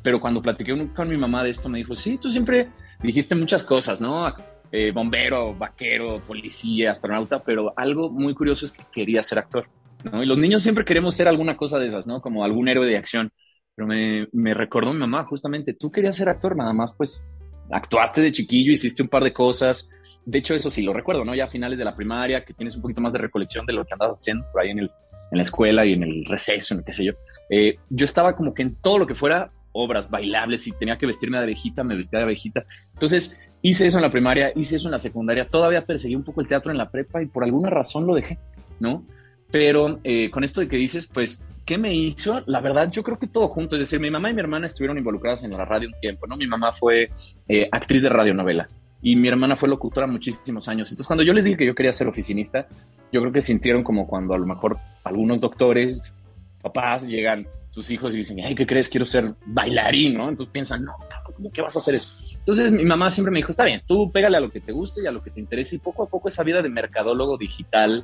pero 0.02 0.20
cuando 0.20 0.42
platiqué 0.42 0.88
con 0.96 1.10
mi 1.10 1.18
mamá 1.18 1.44
de 1.44 1.50
esto, 1.50 1.70
me 1.70 1.80
dijo, 1.80 1.96
sí, 1.96 2.18
tú 2.18 2.30
siempre 2.30 2.70
dijiste 3.02 3.36
muchas 3.36 3.64
cosas, 3.64 4.02
¿no? 4.02 4.34
Eh, 4.72 4.92
bombero, 4.92 5.54
vaquero, 5.56 6.22
policía, 6.26 6.92
astronauta, 6.92 7.44
pero 7.44 7.74
algo 7.76 8.10
muy 8.10 8.34
curioso 8.34 8.66
es 8.66 8.72
que 8.72 8.84
quería 8.92 9.24
ser 9.24 9.40
actor, 9.40 9.68
¿no? 10.12 10.24
Y 10.24 10.26
los 10.26 10.38
niños 10.38 10.64
siempre 10.64 10.86
queremos 10.86 11.16
ser 11.16 11.28
alguna 11.28 11.58
cosa 11.58 11.80
de 11.80 11.88
esas, 11.88 12.08
¿no? 12.08 12.22
Como 12.22 12.44
algún 12.44 12.68
héroe 12.68 12.88
de 12.88 12.98
acción. 12.98 13.32
Pero 13.76 13.88
me, 13.88 14.28
me 14.32 14.54
recordó 14.54 14.94
mi 14.94 15.00
mamá, 15.00 15.24
justamente, 15.24 15.74
tú 15.74 15.92
querías 15.92 16.16
ser 16.16 16.30
actor, 16.30 16.56
nada 16.56 16.74
más, 16.74 16.96
pues, 16.98 17.28
actuaste 17.70 18.22
de 18.22 18.32
chiquillo, 18.32 18.72
hiciste 18.72 19.04
un 19.04 19.10
par 19.10 19.24
de 19.24 19.34
cosas. 19.34 19.90
De 20.26 20.40
hecho, 20.40 20.56
eso 20.56 20.70
sí 20.70 20.82
lo 20.82 20.94
recuerdo, 20.94 21.24
¿no? 21.24 21.36
Ya 21.36 21.46
a 21.46 21.50
finales 21.50 21.78
de 21.78 21.86
la 21.86 21.96
primaria, 21.96 22.44
que 22.44 22.54
tienes 22.54 22.76
un 22.76 22.82
poquito 22.82 23.02
más 23.02 23.14
de 23.14 23.20
recolección 23.20 23.66
de 23.66 23.74
lo 23.74 23.86
que 23.86 23.94
andabas 23.94 24.16
haciendo 24.16 24.46
por 24.52 24.62
ahí 24.62 24.72
en, 24.72 24.80
el, 24.80 24.92
en 25.32 25.38
la 25.38 25.42
escuela 25.42 25.86
y 25.86 25.94
en 25.94 26.04
el 26.04 26.26
receso, 26.26 26.74
en 26.74 26.84
qué 26.84 26.94
sé 26.94 27.06
yo. 27.06 27.14
Eh, 27.50 27.78
yo 27.90 28.06
estaba 28.06 28.36
como 28.36 28.54
que 28.54 28.64
en 28.64 28.76
todo 28.76 28.98
lo 28.98 29.08
que 29.08 29.16
fuera 29.16 29.52
obras 29.72 30.10
bailables 30.10 30.68
y 30.68 30.72
tenía 30.72 30.98
que 30.98 31.06
vestirme 31.06 31.38
de 31.38 31.44
abejita, 31.44 31.84
me 31.84 31.96
vestía 31.96 32.20
de 32.20 32.24
abejita. 32.24 32.66
Entonces 32.94 33.40
hice 33.62 33.86
eso 33.86 33.98
en 33.98 34.04
la 34.04 34.12
primaria, 34.12 34.52
hice 34.56 34.78
eso 34.78 34.88
en 34.88 34.94
la 34.94 35.00
secundaria, 35.00 35.46
todavía 35.46 35.86
perseguí 35.86 36.16
un 36.16 36.24
poco 36.24 36.42
el 36.42 36.48
teatro 36.48 36.72
en 36.72 36.78
la 36.78 36.90
prepa 36.90 37.22
y 37.22 37.28
por 37.28 37.44
alguna 37.44 37.70
razón 37.70 38.08
lo 38.08 38.16
dejé, 38.16 38.40
¿no? 38.80 39.06
Pero 39.52 40.00
eh, 40.04 40.30
con 40.30 40.44
esto 40.44 40.62
de 40.62 40.68
que 40.68 40.78
dices, 40.78 41.08
pues, 41.08 41.46
¿qué 41.66 41.78
me 41.78 41.94
hizo? 41.94 42.42
La 42.46 42.62
verdad, 42.62 42.92
yo 42.92 43.04
creo 43.04 43.18
que 43.18 43.28
todo 43.28 43.48
junto. 43.48 43.76
Es 43.76 43.82
decir, 43.82 44.00
mi 44.00 44.12
mamá 44.12 44.30
y 44.30 44.34
mi 44.34 44.42
hermana 44.42 44.68
estuvieron 44.68 44.98
involucradas 44.98 45.44
en 45.44 45.52
la 45.52 45.66
radio 45.66 45.90
un 45.90 46.00
tiempo, 46.00 46.28
¿no? 46.28 46.36
Mi 46.36 46.48
mamá 46.48 46.72
fue 46.72 47.10
eh, 47.48 47.70
actriz 47.72 48.04
de 48.04 48.10
radionovela 48.10 48.68
y 49.02 49.16
mi 49.16 49.28
hermana 49.28 49.56
fue 49.56 49.70
locutora 49.70 50.08
muchísimos 50.08 50.68
años. 50.68 50.90
Entonces, 50.90 51.08
cuando 51.08 51.24
yo 51.24 51.34
les 51.34 51.46
dije 51.46 51.58
que 51.58 51.66
yo 51.66 51.76
quería 51.76 51.92
ser 51.92 52.08
oficinista, 52.08 52.68
yo 53.12 53.22
creo 53.22 53.32
que 53.32 53.42
sintieron 53.42 53.84
como 53.84 54.08
cuando 54.08 54.34
a 54.34 54.38
lo 54.38 54.46
mejor 54.46 54.78
algunos 55.04 55.40
doctores, 55.40 56.16
papás, 56.62 57.08
llegan 57.08 57.48
sus 57.70 57.92
hijos 57.92 58.14
y 58.16 58.18
dicen, 58.18 58.40
ay, 58.44 58.56
¿qué 58.56 58.66
crees? 58.66 58.90
Quiero 58.90 59.06
ser 59.06 59.34
bailarín, 59.46 60.16
¿no? 60.16 60.30
Entonces 60.30 60.52
piensan, 60.52 60.84
no, 60.84 60.94
¿cómo 61.36 61.52
que 61.52 61.62
vas 61.62 61.76
a 61.76 61.80
hacer 61.80 61.96
eso? 61.96 62.12
Entonces 62.40 62.72
mi 62.72 62.86
mamá 62.86 63.12
siempre 63.12 63.32
me 63.32 63.40
dijo, 63.40 63.52
está 63.52 63.66
bien, 63.66 63.82
tú 63.86 64.12
pégale 64.12 64.38
a 64.38 64.40
lo 64.40 64.50
que 64.50 64.60
te 64.60 64.72
guste 64.72 65.04
y 65.04 65.08
a 65.08 65.12
lo 65.12 65.22
que 65.22 65.30
te 65.30 65.40
interese 65.40 65.76
y 65.76 65.80
poco 65.80 66.04
a 66.04 66.08
poco 66.08 66.28
esa 66.28 66.44
vida 66.44 66.62
de 66.62 66.70
mercadólogo 66.70 67.38
digital, 67.38 68.04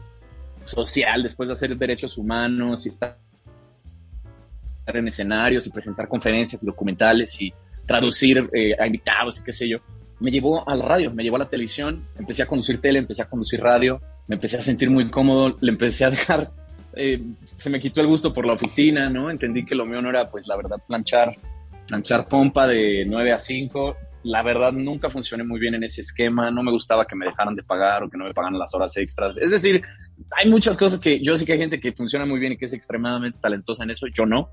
social, 0.64 1.24
después 1.24 1.50
de 1.50 1.54
hacer 1.54 1.78
derechos 1.78 2.18
humanos 2.18 2.86
y 2.86 2.90
estar 2.90 3.18
en 4.86 5.08
escenarios 5.08 5.66
y 5.68 5.70
presentar 5.70 6.08
conferencias 6.08 6.62
y 6.64 6.66
documentales 6.66 7.42
y 7.42 7.54
traducir 7.86 8.50
eh, 8.54 8.76
a 8.80 8.86
invitados 8.86 9.40
y 9.40 9.44
qué 9.44 9.54
sé 9.54 9.68
yo, 9.68 9.80
me 10.20 10.32
llevó 10.32 10.68
a 10.68 10.76
la 10.76 10.86
radio, 10.86 11.12
me 11.12 11.24
llevó 11.24 11.38
a 11.38 11.40
la 11.40 11.50
televisión, 11.50 12.06
empecé 12.18 12.44
a 12.44 12.46
conducir 12.46 12.80
tele, 12.80 13.00
empecé 13.00 13.22
a 13.22 13.30
conducir 13.30 13.62
radio, 13.62 14.02
me 14.28 14.36
empecé 14.36 14.58
a 14.58 14.62
sentir 14.62 14.90
muy 14.90 15.10
cómodo, 15.10 15.58
le 15.60 15.72
empecé 15.72 16.06
a 16.06 16.10
dejar 16.10 16.52
eh, 16.96 17.22
se 17.56 17.70
me 17.70 17.80
quitó 17.80 18.02
el 18.02 18.08
gusto 18.08 18.34
por 18.34 18.46
la 18.46 18.54
oficina, 18.54 19.10
¿no? 19.10 19.30
Entendí 19.30 19.66
que 19.66 19.76
lo 19.76 19.86
mío 19.86 20.02
no 20.02 20.10
era, 20.10 20.30
pues, 20.30 20.48
la 20.48 20.56
verdad, 20.56 20.78
planchar, 20.88 21.36
planchar 21.88 22.28
pompa 22.28 22.68
de 22.68 23.04
9 23.08 23.34
a 23.34 23.38
5. 23.38 23.98
La 24.24 24.42
verdad, 24.42 24.72
nunca 24.72 25.10
funcioné 25.10 25.44
muy 25.44 25.60
bien 25.60 25.76
en 25.76 25.84
ese 25.84 26.02
esquema. 26.02 26.50
No 26.52 26.64
me 26.64 26.72
gustaba 26.72 27.06
que 27.06 27.16
me 27.16 27.26
dejaran 27.26 27.56
de 27.56 27.64
pagar 27.64 28.04
o 28.04 28.10
que 28.10 28.18
no 28.18 28.26
me 28.26 28.34
pagaran 28.34 28.58
las 28.58 28.74
horas 28.74 28.96
extras. 28.98 29.38
Es 29.38 29.52
decir, 29.52 29.82
hay 30.38 30.50
muchas 30.50 30.78
cosas 30.78 31.00
que 31.00 31.24
yo 31.24 31.36
sé 31.36 31.46
que 31.46 31.54
hay 31.54 31.60
gente 31.60 31.80
que 31.80 31.92
funciona 31.92 32.26
muy 32.26 32.40
bien 32.40 32.54
y 32.54 32.58
que 32.58 32.66
es 32.66 32.74
extremadamente 32.74 33.40
talentosa 33.42 33.84
en 33.84 33.92
eso. 33.92 34.08
Yo 34.08 34.26
no. 34.26 34.50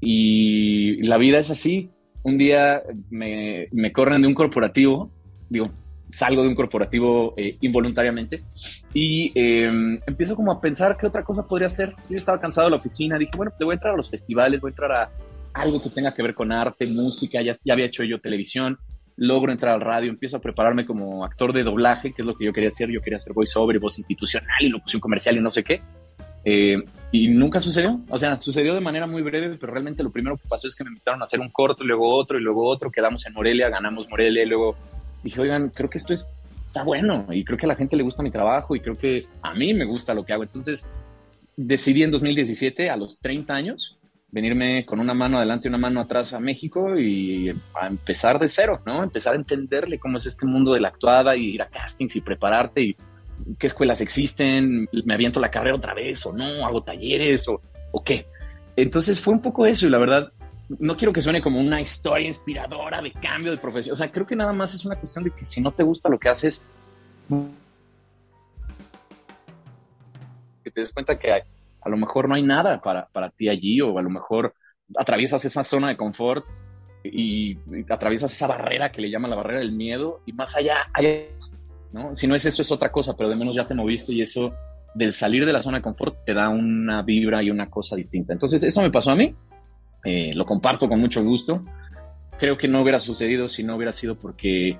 Y 0.00 1.02
la 1.02 1.16
vida 1.16 1.38
es 1.38 1.50
así. 1.50 1.90
Un 2.22 2.38
día 2.38 2.82
me, 3.10 3.68
me 3.72 3.92
corren 3.92 4.22
de 4.22 4.28
un 4.28 4.34
corporativo 4.34 5.10
digo, 5.52 5.70
salgo 6.10 6.42
de 6.42 6.48
un 6.48 6.54
corporativo 6.54 7.34
eh, 7.36 7.56
involuntariamente 7.60 8.42
y 8.94 9.32
em, 9.34 10.00
empiezo 10.06 10.34
como 10.34 10.50
a 10.50 10.60
pensar 10.60 10.96
qué 10.96 11.06
otra 11.06 11.22
cosa 11.22 11.46
podría 11.46 11.66
hacer. 11.66 11.94
Yo 12.08 12.16
estaba 12.16 12.38
cansado 12.38 12.66
de 12.66 12.72
la 12.72 12.76
oficina, 12.78 13.18
dije, 13.18 13.32
bueno, 13.36 13.52
te 13.56 13.64
voy 13.64 13.72
a 13.72 13.74
entrar 13.74 13.94
a 13.94 13.96
los 13.96 14.08
festivales, 14.08 14.60
voy 14.60 14.70
a 14.70 14.72
entrar 14.72 14.92
a 14.92 15.10
algo 15.54 15.82
que 15.82 15.90
tenga 15.90 16.14
que 16.14 16.22
ver 16.22 16.34
con 16.34 16.52
arte, 16.52 16.86
música, 16.86 17.42
ya, 17.42 17.56
ya 17.64 17.72
había 17.72 17.86
hecho 17.86 18.04
yo 18.04 18.20
televisión, 18.20 18.78
logro 19.16 19.52
entrar 19.52 19.74
al 19.74 19.80
radio, 19.80 20.10
empiezo 20.10 20.36
a 20.36 20.40
prepararme 20.40 20.86
como 20.86 21.24
actor 21.24 21.52
de 21.52 21.62
doblaje, 21.62 22.12
que 22.12 22.22
es 22.22 22.26
lo 22.26 22.34
que 22.34 22.44
yo 22.44 22.52
quería 22.52 22.68
hacer, 22.68 22.90
yo 22.90 23.00
quería 23.00 23.16
hacer 23.16 23.32
voiceover 23.32 23.78
voz 23.78 23.98
institucional 23.98 24.56
y 24.60 24.68
locución 24.68 25.00
comercial 25.00 25.36
y 25.36 25.40
no 25.40 25.50
sé 25.50 25.62
qué. 25.62 25.80
Eh, 26.44 26.82
y 27.12 27.28
nunca 27.28 27.60
sucedió, 27.60 28.00
o 28.08 28.18
sea, 28.18 28.40
sucedió 28.40 28.74
de 28.74 28.80
manera 28.80 29.06
muy 29.06 29.22
breve, 29.22 29.56
pero 29.60 29.72
realmente 29.72 30.02
lo 30.02 30.10
primero 30.10 30.36
que 30.36 30.48
pasó 30.48 30.66
es 30.66 30.74
que 30.74 30.82
me 30.82 30.90
invitaron 30.90 31.20
a 31.20 31.24
hacer 31.24 31.38
un 31.40 31.50
corto, 31.50 31.84
luego 31.84 32.12
otro, 32.12 32.38
y 32.38 32.42
luego 32.42 32.66
otro, 32.66 32.90
quedamos 32.90 33.24
en 33.26 33.34
Morelia, 33.34 33.68
ganamos 33.68 34.08
Morelia, 34.08 34.42
y 34.42 34.46
luego 34.46 34.74
dije, 35.22 35.40
oigan, 35.40 35.68
creo 35.68 35.88
que 35.88 35.98
esto 35.98 36.12
es, 36.12 36.26
está 36.66 36.82
bueno, 36.82 37.26
y 37.30 37.44
creo 37.44 37.58
que 37.58 37.66
a 37.66 37.68
la 37.68 37.76
gente 37.76 37.96
le 37.96 38.02
gusta 38.02 38.22
mi 38.22 38.30
trabajo, 38.30 38.74
y 38.74 38.80
creo 38.80 38.96
que 38.96 39.26
a 39.42 39.54
mí 39.54 39.72
me 39.74 39.84
gusta 39.84 40.14
lo 40.14 40.24
que 40.24 40.32
hago. 40.32 40.42
Entonces, 40.42 40.90
decidí 41.56 42.02
en 42.02 42.10
2017, 42.10 42.90
a 42.90 42.96
los 42.96 43.18
30 43.20 43.54
años, 43.54 43.98
venirme 44.32 44.84
con 44.86 44.98
una 44.98 45.12
mano 45.12 45.36
adelante 45.36 45.68
y 45.68 45.70
una 45.70 45.78
mano 45.78 46.00
atrás 46.00 46.32
a 46.32 46.40
México 46.40 46.98
y 46.98 47.50
a 47.50 47.86
empezar 47.86 48.38
de 48.38 48.48
cero, 48.48 48.80
¿no? 48.86 49.04
Empezar 49.04 49.34
a 49.34 49.36
entenderle 49.36 49.98
cómo 49.98 50.16
es 50.16 50.24
este 50.24 50.46
mundo 50.46 50.72
de 50.72 50.80
la 50.80 50.88
actuada 50.88 51.36
y 51.36 51.50
ir 51.50 51.62
a 51.62 51.68
castings 51.68 52.16
y 52.16 52.22
prepararte 52.22 52.80
y 52.80 52.96
qué 53.58 53.66
escuelas 53.66 54.00
existen, 54.00 54.88
me 55.04 55.14
aviento 55.14 55.38
la 55.38 55.50
carrera 55.50 55.76
otra 55.76 55.92
vez 55.92 56.24
o 56.24 56.32
no, 56.32 56.66
hago 56.66 56.82
talleres 56.82 57.46
o, 57.46 57.60
qué. 58.02 58.26
Entonces 58.74 59.20
fue 59.20 59.34
un 59.34 59.42
poco 59.42 59.66
eso 59.66 59.86
y 59.86 59.90
la 59.90 59.98
verdad 59.98 60.32
no 60.78 60.96
quiero 60.96 61.12
que 61.12 61.20
suene 61.20 61.42
como 61.42 61.60
una 61.60 61.82
historia 61.82 62.26
inspiradora 62.26 63.02
de 63.02 63.12
cambio 63.12 63.50
de 63.50 63.58
profesión. 63.58 63.92
O 63.92 63.96
sea, 63.96 64.10
creo 64.10 64.26
que 64.26 64.34
nada 64.34 64.54
más 64.54 64.72
es 64.72 64.86
una 64.86 64.96
cuestión 64.96 65.24
de 65.24 65.30
que 65.30 65.44
si 65.44 65.60
no 65.60 65.72
te 65.72 65.82
gusta 65.82 66.08
lo 66.08 66.18
que 66.18 66.30
haces, 66.30 66.66
que 70.64 70.70
te 70.70 70.80
des 70.80 70.90
cuenta 70.90 71.18
que 71.18 71.32
a 71.84 71.88
lo 71.88 71.96
mejor 71.96 72.28
no 72.28 72.34
hay 72.34 72.42
nada 72.42 72.80
para, 72.80 73.06
para 73.08 73.30
ti 73.30 73.48
allí 73.48 73.80
o 73.80 73.98
a 73.98 74.02
lo 74.02 74.10
mejor 74.10 74.54
atraviesas 74.96 75.44
esa 75.44 75.64
zona 75.64 75.88
de 75.88 75.96
confort 75.96 76.46
y, 77.04 77.58
atraviesas 77.88 78.32
esa 78.32 78.46
barrera 78.46 78.92
que 78.92 79.02
le 79.02 79.10
llaman 79.10 79.30
la 79.30 79.36
barrera 79.36 79.60
del 79.60 79.72
miedo 79.72 80.20
y 80.26 80.32
más 80.32 80.56
allá, 80.56 80.86
hay, 80.92 81.28
¿no? 81.92 82.14
Si 82.14 82.26
no 82.26 82.34
es 82.34 82.44
eso, 82.44 82.62
es 82.62 82.70
otra 82.70 82.92
cosa, 82.92 83.16
pero 83.16 83.28
de 83.28 83.36
menos 83.36 83.54
ya 83.54 83.66
te 83.66 83.74
moviste 83.74 84.12
y 84.12 84.22
eso 84.22 84.54
del 84.94 85.12
salir 85.12 85.46
de 85.46 85.52
la 85.52 85.62
zona 85.62 85.78
de 85.78 85.82
confort 85.82 86.24
te 86.24 86.34
da 86.34 86.48
una 86.48 87.02
vibra 87.02 87.42
y 87.42 87.50
una 87.50 87.68
cosa 87.70 87.96
distinta. 87.96 88.32
Entonces, 88.32 88.62
eso 88.62 88.82
me 88.82 88.90
pasó 88.90 89.10
a 89.10 89.16
mí, 89.16 89.34
eh, 90.04 90.32
lo 90.34 90.44
comparto 90.44 90.88
con 90.88 91.00
mucho 91.00 91.22
gusto. 91.24 91.64
Creo 92.38 92.56
que 92.56 92.68
no 92.68 92.82
hubiera 92.82 92.98
sucedido 92.98 93.48
si 93.48 93.62
no 93.62 93.76
hubiera 93.76 93.92
sido 93.92 94.16
porque 94.16 94.78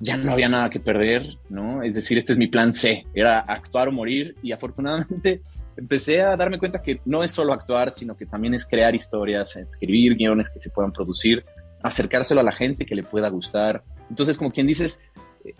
ya 0.00 0.16
no 0.16 0.32
había 0.32 0.48
nada 0.48 0.70
que 0.70 0.80
perder, 0.80 1.38
¿no? 1.48 1.82
Es 1.82 1.94
decir, 1.94 2.18
este 2.18 2.32
es 2.32 2.38
mi 2.38 2.48
plan 2.48 2.74
C, 2.74 3.06
era 3.14 3.40
actuar 3.40 3.88
o 3.88 3.92
morir 3.92 4.34
y 4.42 4.52
afortunadamente 4.52 5.40
empecé 5.76 6.22
a 6.22 6.36
darme 6.36 6.58
cuenta 6.58 6.82
que 6.82 7.00
no 7.04 7.22
es 7.22 7.30
solo 7.30 7.52
actuar, 7.52 7.90
sino 7.92 8.16
que 8.16 8.26
también 8.26 8.54
es 8.54 8.64
crear 8.66 8.94
historias, 8.94 9.56
escribir 9.56 10.14
guiones 10.14 10.50
que 10.50 10.58
se 10.58 10.70
puedan 10.70 10.92
producir, 10.92 11.44
acercárselo 11.82 12.40
a 12.40 12.44
la 12.44 12.52
gente 12.52 12.86
que 12.86 12.94
le 12.94 13.02
pueda 13.02 13.28
gustar. 13.28 13.82
Entonces, 14.08 14.36
como 14.36 14.50
quien 14.52 14.66
dices, 14.66 15.10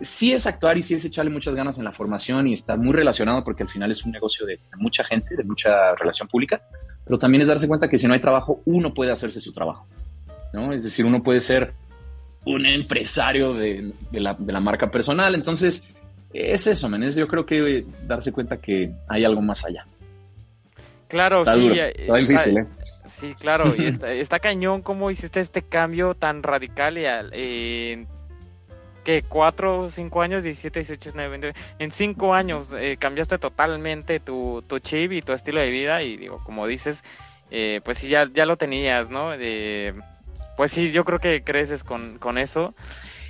sí 0.01 0.33
es 0.33 0.47
actuar 0.47 0.77
y 0.77 0.83
sí 0.83 0.95
es 0.95 1.05
echarle 1.05 1.31
muchas 1.31 1.55
ganas 1.55 1.77
en 1.77 1.83
la 1.83 1.91
formación 1.91 2.47
y 2.47 2.53
está 2.53 2.75
muy 2.75 2.93
relacionado 2.93 3.43
porque 3.43 3.63
al 3.63 3.69
final 3.69 3.91
es 3.91 4.03
un 4.05 4.11
negocio 4.11 4.45
de, 4.45 4.59
mucha 4.77 5.03
gente, 5.03 5.35
de 5.35 5.43
mucha 5.43 5.95
relación 5.95 6.27
pública, 6.27 6.61
pero 7.03 7.19
también 7.19 7.41
es 7.41 7.47
darse 7.47 7.67
cuenta 7.67 7.87
que 7.87 7.97
si 7.97 8.07
no 8.07 8.13
hay 8.13 8.21
trabajo, 8.21 8.61
uno 8.65 8.93
puede 8.93 9.11
hacerse 9.11 9.39
su 9.39 9.53
trabajo, 9.53 9.85
¿no? 10.53 10.73
Es 10.73 10.83
decir, 10.83 11.05
uno 11.05 11.21
puede 11.21 11.39
ser 11.39 11.73
un 12.45 12.65
empresario 12.65 13.53
de, 13.53 13.93
la, 14.11 14.59
marca 14.59 14.89
personal, 14.89 15.35
entonces 15.35 15.91
es 16.33 16.67
eso, 16.67 16.89
men, 16.89 17.09
yo 17.09 17.27
creo 17.27 17.45
que 17.45 17.85
darse 18.07 18.31
cuenta 18.31 18.57
que 18.57 18.91
hay 19.07 19.23
algo 19.23 19.41
más 19.41 19.63
allá. 19.65 19.85
Claro, 21.07 21.45
sí. 21.45 21.71
Eh, 21.79 21.93
está 21.97 22.15
difícil, 22.15 22.57
¿eh? 22.57 22.65
Sí, 23.07 23.35
claro, 23.39 23.73
y 23.75 23.85
está, 24.19 24.39
cañón 24.39 24.81
cómo 24.81 25.11
hiciste 25.11 25.39
este 25.39 25.61
cambio 25.61 26.15
tan 26.15 26.43
radical 26.43 26.97
y 26.97 27.05
en 27.05 28.07
que 29.03 29.21
cuatro 29.21 29.91
cinco 29.91 30.23
años, 30.23 30.43
17, 30.43 30.79
18, 30.79 31.11
19, 31.11 31.37
20, 31.37 31.59
en 31.77 31.91
cinco 31.91 32.33
años 32.33 32.73
eh, 32.75 32.97
cambiaste 32.99 33.37
totalmente 33.37 34.19
tu, 34.19 34.63
tu 34.67 34.79
chip 34.79 35.11
y 35.11 35.21
tu 35.21 35.31
estilo 35.31 35.61
de 35.61 35.69
vida 35.69 36.01
y 36.01 36.17
digo, 36.17 36.43
como 36.43 36.65
dices, 36.65 37.03
eh, 37.51 37.81
pues 37.85 37.99
sí, 37.99 38.09
ya, 38.09 38.27
ya 38.33 38.45
lo 38.47 38.57
tenías, 38.57 39.09
¿no? 39.09 39.31
pues 40.57 40.71
sí, 40.71 40.91
yo 40.91 41.05
creo 41.05 41.19
que 41.19 41.43
creces 41.43 41.83
con, 41.83 42.17
con 42.17 42.37
eso. 42.37 42.73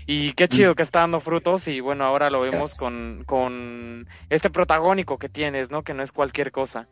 Y 0.07 0.33
qué 0.33 0.47
chido 0.47 0.73
mm. 0.73 0.75
que 0.75 0.83
está 0.83 0.99
dando 0.99 1.19
frutos 1.19 1.67
y 1.67 1.79
bueno, 1.79 2.05
ahora 2.05 2.29
lo 2.29 2.41
vemos 2.41 2.75
con, 2.75 3.23
con, 3.25 4.07
este 4.29 4.51
protagónico 4.51 5.17
que 5.17 5.29
tienes, 5.29 5.71
¿no? 5.71 5.83
Que 5.83 5.95
no 5.95 6.03
es 6.03 6.11
cualquier 6.11 6.51
cosa. 6.51 6.87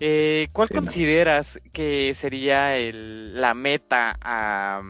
Eh, 0.00 0.48
¿Cuál 0.52 0.68
consideras 0.68 1.60
que 1.72 2.14
sería 2.14 2.76
el, 2.76 3.40
la 3.40 3.54
meta 3.54 4.16
a 4.20 4.82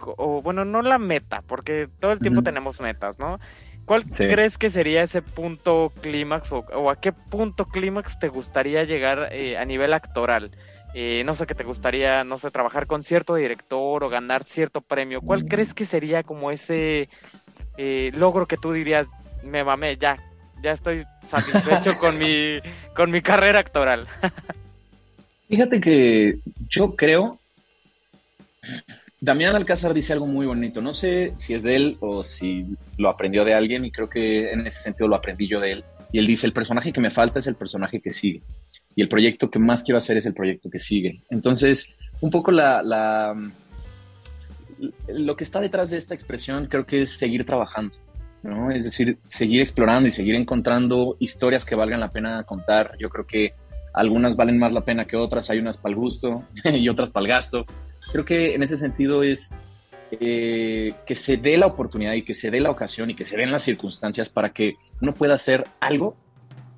o 0.00 0.42
bueno, 0.42 0.64
no 0.64 0.82
la 0.82 0.98
meta, 0.98 1.42
porque 1.46 1.88
todo 2.00 2.12
el 2.12 2.20
tiempo 2.20 2.42
tenemos 2.42 2.80
metas, 2.80 3.18
¿no? 3.18 3.40
¿Cuál 3.84 4.04
crees 4.04 4.58
que 4.58 4.68
sería 4.68 5.02
ese 5.02 5.22
punto 5.22 5.92
clímax 6.02 6.52
o, 6.52 6.90
a 6.90 7.00
qué 7.00 7.12
punto 7.12 7.64
clímax 7.64 8.18
te 8.18 8.28
gustaría 8.28 8.84
llegar 8.84 9.30
eh, 9.32 9.56
a 9.56 9.64
nivel 9.64 9.94
actoral? 9.94 10.50
Eh, 10.94 11.22
no 11.24 11.34
sé, 11.34 11.46
qué 11.46 11.54
te 11.54 11.64
gustaría, 11.64 12.22
no 12.22 12.38
sé, 12.38 12.50
trabajar 12.50 12.86
con 12.86 13.02
cierto 13.02 13.34
director 13.34 14.04
o 14.04 14.08
ganar 14.08 14.44
cierto 14.44 14.82
premio. 14.82 15.22
¿Cuál 15.22 15.44
mm. 15.44 15.48
crees 15.48 15.74
que 15.74 15.86
sería 15.86 16.22
como 16.22 16.50
ese 16.50 17.08
eh, 17.78 18.10
logro 18.14 18.46
que 18.46 18.58
tú 18.58 18.72
dirías, 18.72 19.06
me 19.42 19.64
mamé, 19.64 19.96
ya, 19.96 20.18
ya 20.62 20.72
estoy 20.72 21.04
satisfecho 21.26 21.92
con, 22.00 22.18
mi, 22.18 22.58
con 22.94 23.10
mi 23.10 23.22
carrera 23.22 23.60
actoral? 23.60 24.06
Fíjate 25.48 25.80
que 25.80 26.38
yo 26.68 26.94
creo 26.94 27.38
Damián 29.20 29.56
Alcázar 29.56 29.94
dice 29.94 30.12
algo 30.12 30.26
muy 30.26 30.46
bonito. 30.46 30.80
No 30.80 30.92
sé 30.92 31.32
si 31.36 31.54
es 31.54 31.62
de 31.62 31.74
él 31.74 31.96
o 32.00 32.22
si 32.22 32.66
lo 32.98 33.08
aprendió 33.08 33.44
de 33.44 33.54
alguien 33.54 33.84
y 33.84 33.90
creo 33.90 34.08
que 34.08 34.52
en 34.52 34.66
ese 34.66 34.80
sentido 34.80 35.08
lo 35.08 35.16
aprendí 35.16 35.48
yo 35.48 35.60
de 35.60 35.72
él. 35.72 35.84
Y 36.12 36.18
él 36.18 36.26
dice, 36.26 36.46
el 36.46 36.52
personaje 36.52 36.92
que 36.92 37.00
me 37.00 37.10
falta 37.10 37.40
es 37.40 37.46
el 37.48 37.56
personaje 37.56 38.00
que 38.00 38.10
sigue. 38.10 38.42
Y 38.94 39.02
el 39.02 39.08
proyecto 39.08 39.50
que 39.50 39.58
más 39.58 39.82
quiero 39.82 39.98
hacer 39.98 40.16
es 40.16 40.26
el 40.26 40.34
proyecto 40.34 40.70
que 40.70 40.78
sigue. 40.78 41.20
Entonces, 41.30 41.96
un 42.20 42.30
poco 42.30 42.52
la, 42.52 43.34
lo 45.08 45.36
que 45.36 45.44
está 45.44 45.60
detrás 45.60 45.90
de 45.90 45.98
esta 45.98 46.14
expresión 46.14 46.66
creo 46.66 46.86
que 46.86 47.02
es 47.02 47.10
seguir 47.10 47.44
trabajando. 47.44 47.94
¿No? 48.48 48.70
Es 48.70 48.84
decir, 48.84 49.18
seguir 49.26 49.60
explorando 49.60 50.08
y 50.08 50.12
seguir 50.12 50.34
encontrando 50.34 51.16
historias 51.20 51.64
que 51.64 51.74
valgan 51.74 52.00
la 52.00 52.10
pena 52.10 52.44
contar. 52.44 52.96
Yo 52.98 53.08
creo 53.08 53.26
que 53.26 53.54
algunas 53.92 54.36
valen 54.36 54.58
más 54.58 54.72
la 54.72 54.84
pena 54.84 55.06
que 55.06 55.16
otras. 55.16 55.50
Hay 55.50 55.58
unas 55.58 55.78
para 55.78 55.92
el 55.92 55.96
gusto 55.96 56.44
y 56.64 56.88
otras 56.88 57.10
para 57.10 57.24
el 57.24 57.28
gasto 57.28 57.66
creo 58.10 58.24
que 58.24 58.54
en 58.54 58.62
ese 58.62 58.76
sentido 58.76 59.22
es 59.22 59.54
eh, 60.10 60.94
que 61.06 61.14
se 61.14 61.36
dé 61.36 61.56
la 61.56 61.66
oportunidad 61.66 62.14
y 62.14 62.22
que 62.22 62.34
se 62.34 62.50
dé 62.50 62.60
la 62.60 62.70
ocasión 62.70 63.10
y 63.10 63.14
que 63.14 63.24
se 63.24 63.36
den 63.36 63.52
las 63.52 63.62
circunstancias 63.62 64.28
para 64.28 64.52
que 64.52 64.76
uno 65.00 65.14
pueda 65.14 65.34
hacer 65.34 65.66
algo, 65.80 66.16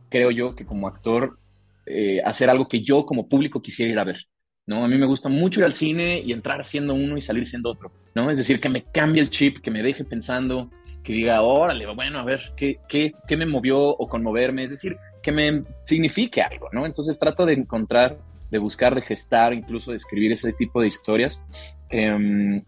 creo 0.09 0.31
yo, 0.31 0.55
que 0.55 0.67
como 0.67 0.89
actor, 0.89 1.39
eh, 1.87 2.21
hacer 2.25 2.51
algo 2.51 2.69
que 2.69 2.83
yo 2.83 3.07
como 3.07 3.29
público 3.29 3.63
quisiera 3.63 3.93
ir 3.93 3.99
a 3.99 4.05
ver. 4.05 4.27
¿No? 4.71 4.85
A 4.85 4.89
mí 4.89 4.97
me 4.97 5.07
gusta 5.07 5.29
mucho 5.29 5.59
ir 5.59 5.67
al 5.67 5.73
cine 5.73 6.23
y 6.25 6.33
entrar 6.33 6.65
siendo 6.65 6.95
uno 6.95 7.17
y 7.17 7.21
salir 7.21 7.45
siendo 7.45 7.71
otro, 7.71 7.91
¿no? 8.15 8.31
Es 8.31 8.39
decir, 8.39 8.61
que 8.61 8.69
me 8.69 8.85
cambie 8.85 9.21
el 9.21 9.29
chip, 9.29 9.59
que 9.59 9.71
me 9.71 9.83
deje 9.83 10.05
pensando, 10.05 10.71
que 11.03 11.13
diga, 11.13 11.43
órale, 11.43 11.93
bueno, 11.93 12.21
a 12.21 12.25
ver, 12.25 12.41
¿qué, 12.57 12.79
qué, 12.89 13.13
qué 13.27 13.37
me 13.37 13.47
movió 13.47 13.81
o 13.81 14.09
conmoverme? 14.09 14.63
Es 14.63 14.71
decir, 14.71 14.97
que 15.25 15.33
me 15.33 15.65
signifique 15.83 16.41
algo, 16.41 16.69
¿no? 16.73 16.87
Entonces 16.87 17.19
trato 17.19 17.45
de 17.45 17.55
encontrar 17.55 18.19
de 18.49 18.59
buscar, 18.59 18.95
de 18.95 19.03
gestar, 19.03 19.53
incluso 19.53 19.91
de 19.91 19.97
escribir 19.97 20.31
ese 20.31 20.53
tipo 20.53 20.81
de 20.81 20.87
historias. 20.87 21.45
Eh, 21.89 22.63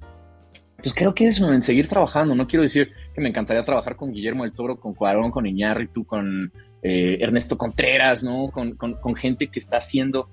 pues 0.82 0.94
creo 0.94 1.14
que 1.14 1.28
es 1.28 1.40
en 1.40 1.62
seguir 1.62 1.86
trabajando. 1.86 2.34
No 2.34 2.48
quiero 2.48 2.62
decir 2.62 2.90
que 3.14 3.20
me 3.20 3.28
encantaría 3.28 3.64
trabajar 3.64 3.94
con 3.94 4.12
Guillermo 4.12 4.42
del 4.42 4.52
Toro, 4.52 4.80
con 4.80 4.94
Cuarón, 4.94 5.30
con 5.30 5.46
Iñárritu, 5.46 6.04
con 6.04 6.52
eh, 6.82 7.18
Ernesto 7.20 7.56
Contreras, 7.56 8.24
¿no? 8.24 8.50
Con, 8.50 8.74
con, 8.74 9.14
gente 9.14 9.46
que 9.46 9.60
está 9.60 9.76
haciendo 9.76 10.28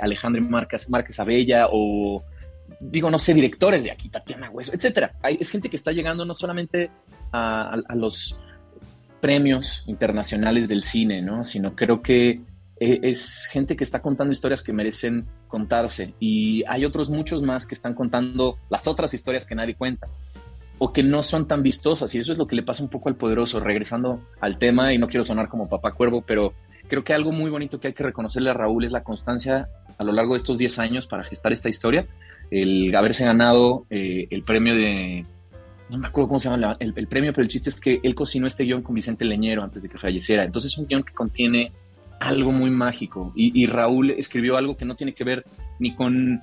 Alejandro 0.00 0.42
Márquez, 0.48 0.88
Márquez 0.90 1.18
Abella 1.20 1.68
o, 1.70 2.22
digo, 2.80 3.10
no 3.10 3.18
sé, 3.18 3.34
directores 3.34 3.82
de 3.82 3.90
aquí, 3.90 4.08
Tatiana 4.08 4.50
Hueso, 4.50 4.72
etcétera. 4.72 5.12
Hay, 5.22 5.38
es 5.40 5.50
gente 5.50 5.68
que 5.68 5.76
está 5.76 5.92
llegando 5.92 6.24
no 6.24 6.34
solamente 6.34 6.90
a, 7.32 7.74
a 7.86 7.94
los 7.94 8.40
premios 9.20 9.84
internacionales 9.86 10.68
del 10.68 10.82
cine, 10.82 11.22
¿no? 11.22 11.44
Sino 11.44 11.74
creo 11.74 12.02
que 12.02 12.40
eh, 12.80 13.00
es 13.02 13.46
gente 13.50 13.76
que 13.76 13.84
está 13.84 14.00
contando 14.00 14.32
historias 14.32 14.62
que 14.62 14.72
merecen 14.72 15.26
contarse 15.48 16.14
y 16.20 16.62
hay 16.68 16.84
otros 16.84 17.10
muchos 17.10 17.42
más 17.42 17.66
que 17.66 17.74
están 17.74 17.94
contando 17.94 18.58
las 18.70 18.86
otras 18.86 19.12
historias 19.14 19.46
que 19.46 19.56
nadie 19.56 19.74
cuenta 19.74 20.06
o 20.78 20.92
que 20.92 21.02
no 21.02 21.24
son 21.24 21.48
tan 21.48 21.62
vistosas 21.62 22.14
y 22.14 22.18
eso 22.18 22.30
es 22.30 22.38
lo 22.38 22.46
que 22.46 22.54
le 22.54 22.62
pasa 22.62 22.84
un 22.84 22.88
poco 22.88 23.08
al 23.08 23.16
poderoso, 23.16 23.58
regresando 23.58 24.22
al 24.40 24.58
tema 24.58 24.92
y 24.92 24.98
no 24.98 25.08
quiero 25.08 25.24
sonar 25.24 25.48
como 25.48 25.68
papá 25.68 25.92
cuervo, 25.92 26.22
pero 26.24 26.54
creo 26.88 27.04
que 27.04 27.14
algo 27.14 27.32
muy 27.32 27.50
bonito 27.50 27.78
que 27.78 27.88
hay 27.88 27.94
que 27.94 28.02
reconocerle 28.02 28.50
a 28.50 28.54
Raúl 28.54 28.84
es 28.84 28.92
la 28.92 29.02
constancia 29.02 29.68
a 29.98 30.04
lo 30.04 30.12
largo 30.12 30.34
de 30.34 30.38
estos 30.38 30.58
10 30.58 30.78
años 30.78 31.06
para 31.06 31.24
gestar 31.24 31.52
esta 31.52 31.68
historia, 31.68 32.06
el 32.50 32.94
haberse 32.94 33.24
ganado 33.24 33.86
eh, 33.90 34.26
el 34.30 34.42
premio 34.42 34.74
de 34.74 35.24
no 35.88 35.98
me 35.98 36.08
acuerdo 36.08 36.28
cómo 36.28 36.38
se 36.38 36.50
llama 36.50 36.76
el, 36.80 37.08
premio, 37.08 37.32
pero 37.32 37.42
el 37.42 37.48
chiste 37.48 37.70
es 37.70 37.80
que 37.80 37.98
él 38.02 38.14
cocinó 38.14 38.46
este 38.46 38.64
guion 38.64 38.82
con 38.82 38.94
Vicente 38.94 39.24
Leñero 39.24 39.62
antes 39.62 39.82
de 39.82 39.88
que 39.88 39.96
falleciera. 39.96 40.44
Entonces 40.44 40.72
es 40.72 40.78
un 40.78 40.86
guion 40.86 41.02
que 41.02 41.14
contiene 41.14 41.72
algo 42.20 42.52
muy 42.52 42.70
mágico. 42.70 43.32
Y, 43.34 43.66
Raúl 43.66 44.10
escribió 44.10 44.56
algo 44.56 44.76
que 44.76 44.84
no 44.84 44.96
tiene 44.96 45.14
que 45.14 45.24
ver 45.24 45.44
ni 45.78 45.94
con 45.94 46.40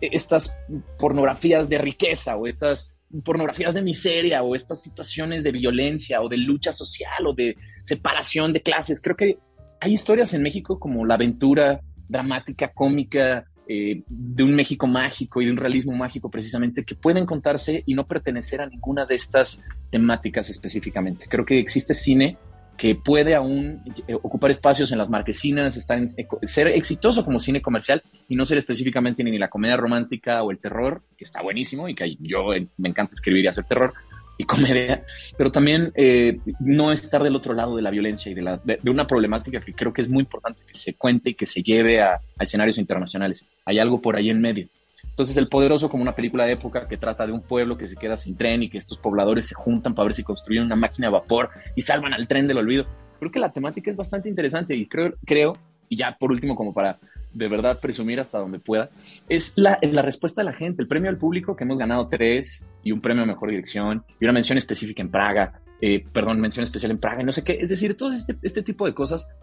estas 0.00 0.58
pornografías 0.98 1.68
de 1.68 1.78
riqueza 1.78 2.36
o 2.36 2.46
estas 2.46 2.96
pornografías 3.24 3.74
de 3.74 3.82
miseria 3.82 4.42
o 4.42 4.56
estas 4.56 4.82
situaciones 4.82 5.44
de 5.44 5.52
violencia 5.52 6.20
o 6.20 6.28
de 6.28 6.38
lucha 6.38 6.72
social 6.72 7.26
o 7.26 7.34
de 7.34 7.56
separación 7.84 8.52
de 8.52 8.62
clases. 8.62 9.00
Creo 9.00 9.16
que 9.16 9.38
hay 9.80 9.92
historias 9.92 10.34
en 10.34 10.42
México 10.42 10.80
como 10.80 11.04
la 11.06 11.14
aventura 11.14 11.80
dramática, 12.08 12.72
cómica, 12.72 13.44
eh, 13.66 14.02
de 14.06 14.42
un 14.42 14.54
México 14.54 14.86
mágico 14.86 15.40
y 15.40 15.46
de 15.46 15.50
un 15.50 15.56
realismo 15.56 15.92
mágico 15.94 16.30
precisamente 16.30 16.84
que 16.84 16.94
pueden 16.94 17.24
contarse 17.24 17.82
y 17.86 17.94
no 17.94 18.06
pertenecer 18.06 18.60
a 18.60 18.66
ninguna 18.66 19.06
de 19.06 19.14
estas 19.14 19.64
temáticas 19.90 20.50
específicamente. 20.50 21.24
Creo 21.30 21.46
que 21.46 21.58
existe 21.58 21.94
cine 21.94 22.36
que 22.76 22.94
puede 22.94 23.34
aún 23.34 23.82
eh, 24.06 24.14
ocupar 24.14 24.50
espacios 24.50 24.92
en 24.92 24.98
las 24.98 25.08
marquesinas, 25.08 25.78
estar 25.78 25.98
eh, 25.98 26.26
ser 26.42 26.68
exitoso 26.68 27.24
como 27.24 27.38
cine 27.38 27.62
comercial 27.62 28.02
y 28.28 28.36
no 28.36 28.44
ser 28.44 28.58
específicamente 28.58 29.24
ni 29.24 29.38
la 29.38 29.48
comedia 29.48 29.78
romántica 29.78 30.42
o 30.42 30.50
el 30.50 30.58
terror, 30.58 31.02
que 31.16 31.24
está 31.24 31.40
buenísimo 31.40 31.88
y 31.88 31.94
que 31.94 32.16
yo 32.20 32.48
me 32.76 32.88
encanta 32.90 33.12
escribir 33.14 33.44
y 33.44 33.48
hacer 33.48 33.64
terror, 33.64 33.94
y 34.36 34.44
comedia, 34.44 35.04
pero 35.36 35.52
también 35.52 35.92
eh, 35.94 36.38
no 36.60 36.92
estar 36.92 37.22
del 37.22 37.36
otro 37.36 37.54
lado 37.54 37.76
de 37.76 37.82
la 37.82 37.90
violencia 37.90 38.30
y 38.32 38.34
de, 38.34 38.42
la, 38.42 38.60
de, 38.64 38.78
una 38.90 39.06
problemática 39.06 39.60
que 39.60 39.72
creo 39.72 39.92
que 39.92 40.02
es 40.02 40.08
muy 40.08 40.22
importante 40.22 40.62
que 40.66 40.74
se 40.74 40.94
cuente 40.94 41.30
y 41.30 41.34
que 41.34 41.46
se 41.46 41.62
lleve 41.62 42.02
a, 42.02 42.20
escenarios 42.38 42.78
internacionales. 42.78 43.46
Hay 43.64 43.78
algo 43.78 44.00
por 44.00 44.16
ahí 44.16 44.30
en 44.30 44.40
medio. 44.40 44.68
Entonces, 45.04 45.36
El 45.36 45.46
Poderoso, 45.46 45.88
como 45.88 46.02
una 46.02 46.16
película 46.16 46.44
de 46.44 46.52
época 46.52 46.86
que 46.86 46.96
trata 46.96 47.24
de 47.24 47.32
un 47.32 47.40
pueblo 47.40 47.78
que 47.78 47.86
se 47.86 47.94
queda 47.94 48.16
sin 48.16 48.36
tren 48.36 48.64
y 48.64 48.68
que 48.68 48.78
estos 48.78 48.98
pobladores 48.98 49.46
se 49.46 49.54
juntan 49.54 49.94
para 49.94 50.06
ver 50.06 50.14
si 50.14 50.24
construyen 50.24 50.64
una 50.64 50.74
máquina 50.74 51.06
de 51.06 51.12
vapor 51.12 51.50
y 51.76 51.82
salvan 51.82 52.12
al 52.12 52.26
tren 52.26 52.48
del 52.48 52.58
olvido. 52.58 52.84
Creo 53.20 53.30
que 53.30 53.38
la 53.38 53.52
temática 53.52 53.90
es 53.90 53.96
bastante 53.96 54.28
interesante 54.28 54.74
y 54.74 54.86
creo, 54.86 55.14
creo 55.24 55.56
y 55.88 55.96
ya 55.96 56.16
por 56.18 56.32
último, 56.32 56.56
como 56.56 56.74
para 56.74 56.98
de 57.34 57.48
verdad 57.48 57.80
presumir 57.80 58.20
hasta 58.20 58.38
donde 58.38 58.58
pueda, 58.58 58.90
es 59.28 59.52
la, 59.56 59.78
la 59.82 60.02
respuesta 60.02 60.40
de 60.40 60.46
la 60.46 60.52
gente, 60.52 60.82
el 60.82 60.88
premio 60.88 61.10
al 61.10 61.18
público, 61.18 61.56
que 61.56 61.64
hemos 61.64 61.78
ganado 61.78 62.08
tres 62.08 62.74
y 62.82 62.92
un 62.92 63.00
premio 63.00 63.24
a 63.24 63.26
mejor 63.26 63.50
dirección 63.50 64.04
y 64.20 64.24
una 64.24 64.32
mención 64.32 64.56
específica 64.56 65.02
en 65.02 65.10
Praga, 65.10 65.60
eh, 65.80 66.04
perdón, 66.12 66.40
mención 66.40 66.62
especial 66.64 66.92
en 66.92 66.98
Praga, 66.98 67.22
no 67.22 67.32
sé 67.32 67.44
qué. 67.44 67.58
Es 67.60 67.68
decir, 67.68 67.96
todo 67.96 68.12
este, 68.12 68.36
este 68.42 68.62
tipo 68.62 68.86
de 68.86 68.94
cosas 68.94 69.34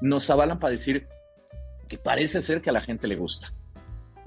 nos 0.00 0.28
avalan 0.28 0.58
para 0.58 0.72
decir 0.72 1.06
que 1.88 1.98
parece 1.98 2.40
ser 2.40 2.60
que 2.60 2.70
a 2.70 2.72
la 2.72 2.80
gente 2.80 3.06
le 3.06 3.16
gusta. 3.16 3.52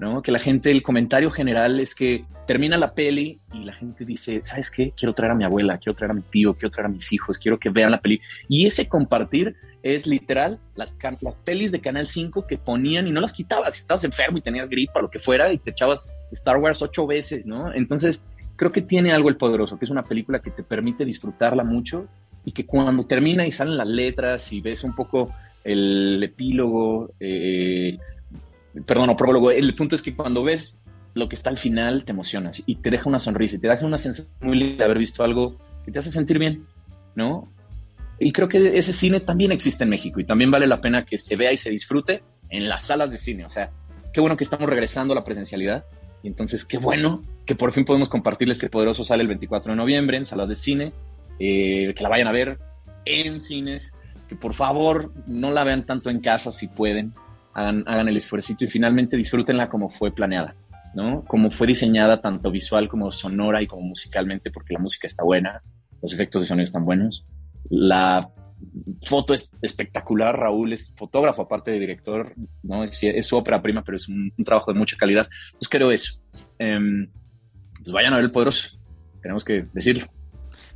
¿No? 0.00 0.22
Que 0.22 0.32
la 0.32 0.40
gente, 0.40 0.70
el 0.70 0.82
comentario 0.82 1.30
general 1.30 1.78
es 1.78 1.94
que 1.94 2.24
termina 2.46 2.78
la 2.78 2.94
peli 2.94 3.38
y 3.52 3.64
la 3.64 3.74
gente 3.74 4.04
dice, 4.04 4.40
¿sabes 4.42 4.70
qué? 4.70 4.92
Quiero 4.96 5.12
traer 5.12 5.32
a 5.32 5.34
mi 5.34 5.44
abuela, 5.44 5.78
quiero 5.78 5.94
traer 5.94 6.12
a 6.12 6.14
mi 6.14 6.22
tío, 6.22 6.54
quiero 6.54 6.70
traer 6.70 6.86
a 6.86 6.88
mis 6.88 7.12
hijos, 7.12 7.38
quiero 7.38 7.58
que 7.58 7.68
vean 7.68 7.90
la 7.90 8.00
peli. 8.00 8.20
Y 8.48 8.66
ese 8.66 8.88
compartir 8.88 9.54
es 9.82 10.06
literal 10.06 10.58
las, 10.74 10.94
las 11.20 11.36
pelis 11.36 11.70
de 11.70 11.80
Canal 11.80 12.06
5 12.06 12.46
que 12.46 12.56
ponían 12.56 13.06
y 13.06 13.12
no 13.12 13.20
las 13.20 13.34
quitabas. 13.34 13.78
Estabas 13.78 14.02
enfermo 14.02 14.38
y 14.38 14.40
tenías 14.40 14.70
gripa, 14.70 15.02
lo 15.02 15.10
que 15.10 15.18
fuera, 15.18 15.52
y 15.52 15.58
te 15.58 15.70
echabas 15.70 16.08
Star 16.32 16.56
Wars 16.56 16.80
ocho 16.80 17.06
veces, 17.06 17.46
¿no? 17.46 17.72
Entonces, 17.72 18.24
creo 18.56 18.72
que 18.72 18.82
tiene 18.82 19.12
algo 19.12 19.28
el 19.28 19.36
poderoso, 19.36 19.78
que 19.78 19.84
es 19.84 19.90
una 19.90 20.02
película 20.02 20.40
que 20.40 20.50
te 20.50 20.62
permite 20.62 21.04
disfrutarla 21.04 21.62
mucho 21.62 22.08
y 22.44 22.52
que 22.52 22.64
cuando 22.64 23.04
termina 23.04 23.46
y 23.46 23.50
salen 23.50 23.76
las 23.76 23.86
letras 23.86 24.50
y 24.52 24.62
ves 24.62 24.82
un 24.82 24.94
poco 24.94 25.30
el 25.62 26.22
epílogo, 26.22 27.12
eh, 27.20 27.98
perdón, 28.86 29.10
o 29.10 29.16
prólogo, 29.16 29.50
el 29.50 29.74
punto 29.74 29.94
es 29.94 30.02
que 30.02 30.14
cuando 30.14 30.42
ves 30.42 30.80
lo 31.14 31.28
que 31.28 31.34
está 31.34 31.50
al 31.50 31.58
final 31.58 32.04
te 32.04 32.12
emocionas 32.12 32.62
y 32.66 32.76
te 32.76 32.90
deja 32.90 33.08
una 33.08 33.18
sonrisa 33.18 33.56
y 33.56 33.58
te 33.58 33.68
deja 33.68 33.84
una 33.84 33.98
sensación 33.98 34.32
muy 34.40 34.56
linda 34.56 34.78
de 34.78 34.84
haber 34.84 34.98
visto 34.98 35.24
algo 35.24 35.56
que 35.84 35.90
te 35.90 35.98
hace 35.98 36.10
sentir 36.10 36.38
bien, 36.38 36.66
¿no? 37.14 37.48
Y 38.18 38.32
creo 38.32 38.48
que 38.48 38.76
ese 38.76 38.92
cine 38.92 39.20
también 39.20 39.50
existe 39.50 39.84
en 39.84 39.90
México 39.90 40.20
y 40.20 40.24
también 40.24 40.50
vale 40.50 40.66
la 40.66 40.80
pena 40.80 41.04
que 41.04 41.16
se 41.16 41.36
vea 41.36 41.52
y 41.52 41.56
se 41.56 41.70
disfrute 41.70 42.22
en 42.50 42.68
las 42.68 42.86
salas 42.86 43.10
de 43.10 43.16
cine. 43.16 43.46
O 43.46 43.48
sea, 43.48 43.70
qué 44.12 44.20
bueno 44.20 44.36
que 44.36 44.44
estamos 44.44 44.68
regresando 44.68 45.12
a 45.12 45.16
la 45.16 45.24
presencialidad 45.24 45.84
y 46.22 46.28
entonces 46.28 46.64
qué 46.64 46.76
bueno 46.76 47.22
que 47.46 47.54
por 47.54 47.72
fin 47.72 47.84
podemos 47.84 48.08
compartirles 48.08 48.58
que 48.58 48.68
Poderoso 48.68 49.04
sale 49.04 49.22
el 49.22 49.28
24 49.28 49.72
de 49.72 49.76
noviembre 49.76 50.18
en 50.18 50.26
salas 50.26 50.50
de 50.50 50.54
cine, 50.54 50.92
eh, 51.38 51.94
que 51.96 52.02
la 52.02 52.10
vayan 52.10 52.28
a 52.28 52.32
ver 52.32 52.58
en 53.06 53.40
cines, 53.40 53.94
que 54.28 54.36
por 54.36 54.52
favor 54.52 55.12
no 55.26 55.50
la 55.50 55.64
vean 55.64 55.86
tanto 55.86 56.10
en 56.10 56.20
casa 56.20 56.52
si 56.52 56.68
pueden, 56.68 57.14
hagan, 57.68 58.08
el 58.08 58.16
esfuerzo 58.16 58.54
y 58.58 58.66
finalmente 58.66 59.16
disfrútenla 59.16 59.68
como 59.68 59.88
fue 59.88 60.12
planeada, 60.12 60.54
¿no? 60.94 61.24
Como 61.24 61.50
fue 61.50 61.66
diseñada 61.66 62.20
tanto 62.20 62.50
visual 62.50 62.88
como 62.88 63.10
sonora 63.12 63.62
y 63.62 63.66
como 63.66 63.82
musicalmente, 63.82 64.50
porque 64.50 64.74
la 64.74 64.80
música 64.80 65.06
está 65.06 65.24
buena, 65.24 65.60
los 66.02 66.12
efectos 66.12 66.42
de 66.42 66.48
sonido 66.48 66.64
están 66.64 66.84
buenos, 66.84 67.26
la 67.68 68.30
foto 69.06 69.34
es 69.34 69.52
espectacular, 69.62 70.38
Raúl 70.38 70.72
es 70.72 70.94
fotógrafo 70.96 71.42
aparte 71.42 71.70
de 71.70 71.78
director, 71.78 72.34
¿no? 72.62 72.84
Es, 72.84 73.00
su 73.26 73.36
ópera 73.36 73.62
prima, 73.62 73.82
pero 73.82 73.96
es 73.96 74.08
un, 74.08 74.32
trabajo 74.44 74.72
de 74.72 74.78
mucha 74.78 74.96
calidad. 74.96 75.28
Entonces 75.46 75.68
creo 75.68 75.90
eso. 75.90 76.20
Em, 76.58 77.10
pues 77.78 77.92
vayan 77.92 78.12
a 78.12 78.16
ver 78.16 78.26
El 78.26 78.32
Poderoso, 78.32 78.78
tenemos 79.22 79.44
que 79.44 79.64
decirlo. 79.72 80.06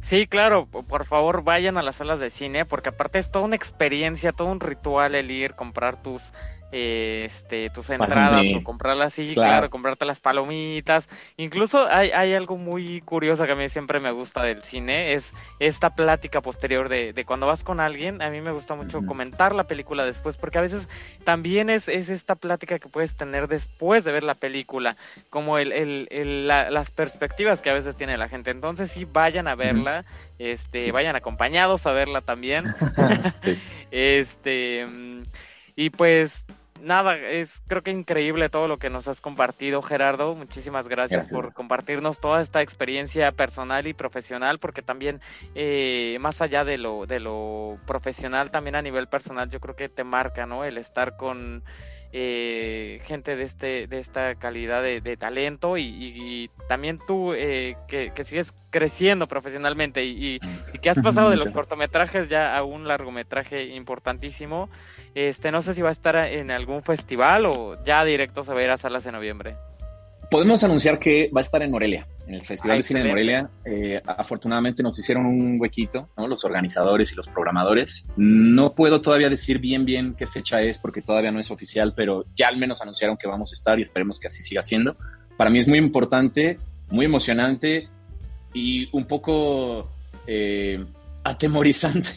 Sí, 0.00 0.26
claro, 0.26 0.66
por 0.66 1.06
favor 1.06 1.44
vayan 1.44 1.78
a 1.78 1.82
las 1.82 1.96
salas 1.96 2.20
de 2.20 2.28
cine 2.28 2.66
porque 2.66 2.90
aparte 2.90 3.18
es 3.18 3.30
toda 3.30 3.46
una 3.46 3.56
experiencia, 3.56 4.32
todo 4.32 4.48
un 4.48 4.60
ritual 4.60 5.14
el 5.14 5.30
ir, 5.30 5.54
comprar 5.54 6.02
tus 6.02 6.22
este, 6.76 7.70
tus 7.70 7.88
entradas 7.88 8.44
o 8.52 8.64
comprarlas 8.64 9.12
así, 9.12 9.34
claro. 9.34 9.70
comprarte 9.70 10.04
las 10.04 10.18
palomitas. 10.18 11.08
Incluso 11.36 11.86
hay, 11.86 12.10
hay, 12.10 12.34
algo 12.34 12.56
muy 12.56 13.00
curioso 13.02 13.46
que 13.46 13.52
a 13.52 13.54
mí 13.54 13.68
siempre 13.68 14.00
me 14.00 14.10
gusta 14.10 14.42
del 14.42 14.64
cine, 14.64 15.12
es 15.12 15.32
esta 15.60 15.94
plática 15.94 16.40
posterior 16.40 16.88
de, 16.88 17.12
de 17.12 17.24
cuando 17.24 17.46
vas 17.46 17.62
con 17.62 17.78
alguien, 17.78 18.20
a 18.22 18.28
mí 18.28 18.40
me 18.40 18.50
gusta 18.50 18.74
mucho 18.74 19.06
comentar 19.06 19.54
la 19.54 19.68
película 19.68 20.04
después, 20.04 20.36
porque 20.36 20.58
a 20.58 20.62
veces 20.62 20.88
también 21.22 21.70
es, 21.70 21.88
es 21.88 22.08
esta 22.08 22.34
plática 22.34 22.80
que 22.80 22.88
puedes 22.88 23.16
tener 23.16 23.46
después 23.46 24.02
de 24.02 24.10
ver 24.10 24.24
la 24.24 24.34
película, 24.34 24.96
como 25.30 25.58
el, 25.58 25.70
el, 25.70 26.48
las 26.48 26.90
perspectivas 26.90 27.62
que 27.62 27.70
a 27.70 27.74
veces 27.74 27.94
tiene 27.94 28.18
la 28.18 28.28
gente. 28.28 28.50
Entonces 28.50 28.90
sí, 28.90 29.04
vayan 29.04 29.46
a 29.46 29.54
verla, 29.54 30.04
este, 30.40 30.90
vayan 30.90 31.14
acompañados 31.14 31.86
a 31.86 31.92
verla 31.92 32.20
también. 32.20 32.64
este... 33.92 34.86
Mm, 34.86 35.22
y 35.76 35.90
pues 35.90 36.46
nada, 36.84 37.16
es 37.16 37.60
creo 37.66 37.82
que 37.82 37.90
increíble 37.90 38.48
todo 38.48 38.68
lo 38.68 38.78
que 38.78 38.90
nos 38.90 39.08
has 39.08 39.20
compartido, 39.20 39.82
Gerardo. 39.82 40.34
Muchísimas 40.34 40.88
gracias, 40.88 41.30
por 41.30 41.52
compartirnos 41.52 42.20
toda 42.20 42.40
esta 42.40 42.62
experiencia 42.62 43.32
personal 43.32 43.86
y 43.86 43.94
profesional, 43.94 44.58
porque 44.58 44.82
también 44.82 45.20
eh, 45.54 46.16
más 46.20 46.40
allá 46.40 46.64
de 46.64 46.78
lo 46.78 47.06
de 47.06 47.20
lo 47.20 47.78
profesional, 47.86 48.50
también 48.50 48.76
a 48.76 48.82
nivel 48.82 49.08
personal, 49.08 49.50
yo 49.50 49.60
creo 49.60 49.76
que 49.76 49.88
te 49.88 50.04
marca, 50.04 50.46
¿no? 50.46 50.64
El 50.64 50.78
estar 50.78 51.16
con 51.16 51.64
eh, 52.16 53.00
gente 53.06 53.34
de 53.34 53.42
este 53.42 53.88
de 53.88 53.98
esta 53.98 54.36
calidad 54.36 54.84
de, 54.84 55.16
talento 55.16 55.76
y, 55.76 56.48
también 56.68 57.00
tú 57.04 57.32
eh, 57.34 57.76
que, 57.88 58.12
sigues 58.24 58.54
creciendo 58.70 59.26
profesionalmente 59.26 60.04
y, 60.04 60.38
y, 60.38 60.78
que 60.78 60.90
has 60.90 61.00
pasado 61.02 61.30
de 61.30 61.36
los 61.36 61.50
cortometrajes 61.50 62.28
ya 62.28 62.56
a 62.56 62.62
un 62.62 62.86
largometraje 62.86 63.64
importantísimo 63.64 64.70
este, 65.14 65.52
no 65.52 65.62
sé 65.62 65.74
si 65.74 65.82
va 65.82 65.90
a 65.90 65.92
estar 65.92 66.16
en 66.16 66.50
algún 66.50 66.82
festival 66.82 67.46
o 67.46 67.82
ya 67.84 68.04
directo 68.04 68.44
se 68.44 68.52
va 68.52 68.60
a 68.60 68.64
ir 68.64 68.70
a 68.70 68.76
salas 68.76 69.06
en 69.06 69.12
noviembre. 69.12 69.56
Podemos 70.30 70.64
anunciar 70.64 70.98
que 70.98 71.30
va 71.34 71.40
a 71.40 71.42
estar 71.42 71.62
en 71.62 71.70
Morelia, 71.70 72.08
en 72.26 72.34
el 72.34 72.42
Festival 72.42 72.78
de 72.78 72.82
Cine 72.82 73.02
de 73.02 73.08
Morelia. 73.08 73.50
Eh, 73.64 74.02
afortunadamente 74.04 74.82
nos 74.82 74.98
hicieron 74.98 75.26
un 75.26 75.60
huequito, 75.60 76.08
¿no? 76.16 76.26
los 76.26 76.44
organizadores 76.44 77.12
y 77.12 77.14
los 77.14 77.28
programadores. 77.28 78.08
No 78.16 78.74
puedo 78.74 79.00
todavía 79.00 79.28
decir 79.28 79.60
bien 79.60 79.84
bien 79.84 80.14
qué 80.18 80.26
fecha 80.26 80.60
es 80.60 80.78
porque 80.78 81.02
todavía 81.02 81.30
no 81.30 81.38
es 81.38 81.50
oficial, 81.50 81.92
pero 81.94 82.24
ya 82.34 82.48
al 82.48 82.56
menos 82.56 82.82
anunciaron 82.82 83.16
que 83.16 83.28
vamos 83.28 83.52
a 83.52 83.54
estar 83.54 83.78
y 83.78 83.82
esperemos 83.82 84.18
que 84.18 84.26
así 84.26 84.42
siga 84.42 84.62
siendo. 84.62 84.96
Para 85.36 85.50
mí 85.50 85.58
es 85.58 85.68
muy 85.68 85.78
importante, 85.78 86.58
muy 86.90 87.06
emocionante 87.06 87.88
y 88.52 88.88
un 88.96 89.04
poco 89.04 89.90
eh, 90.26 90.84
atemorizante 91.22 92.10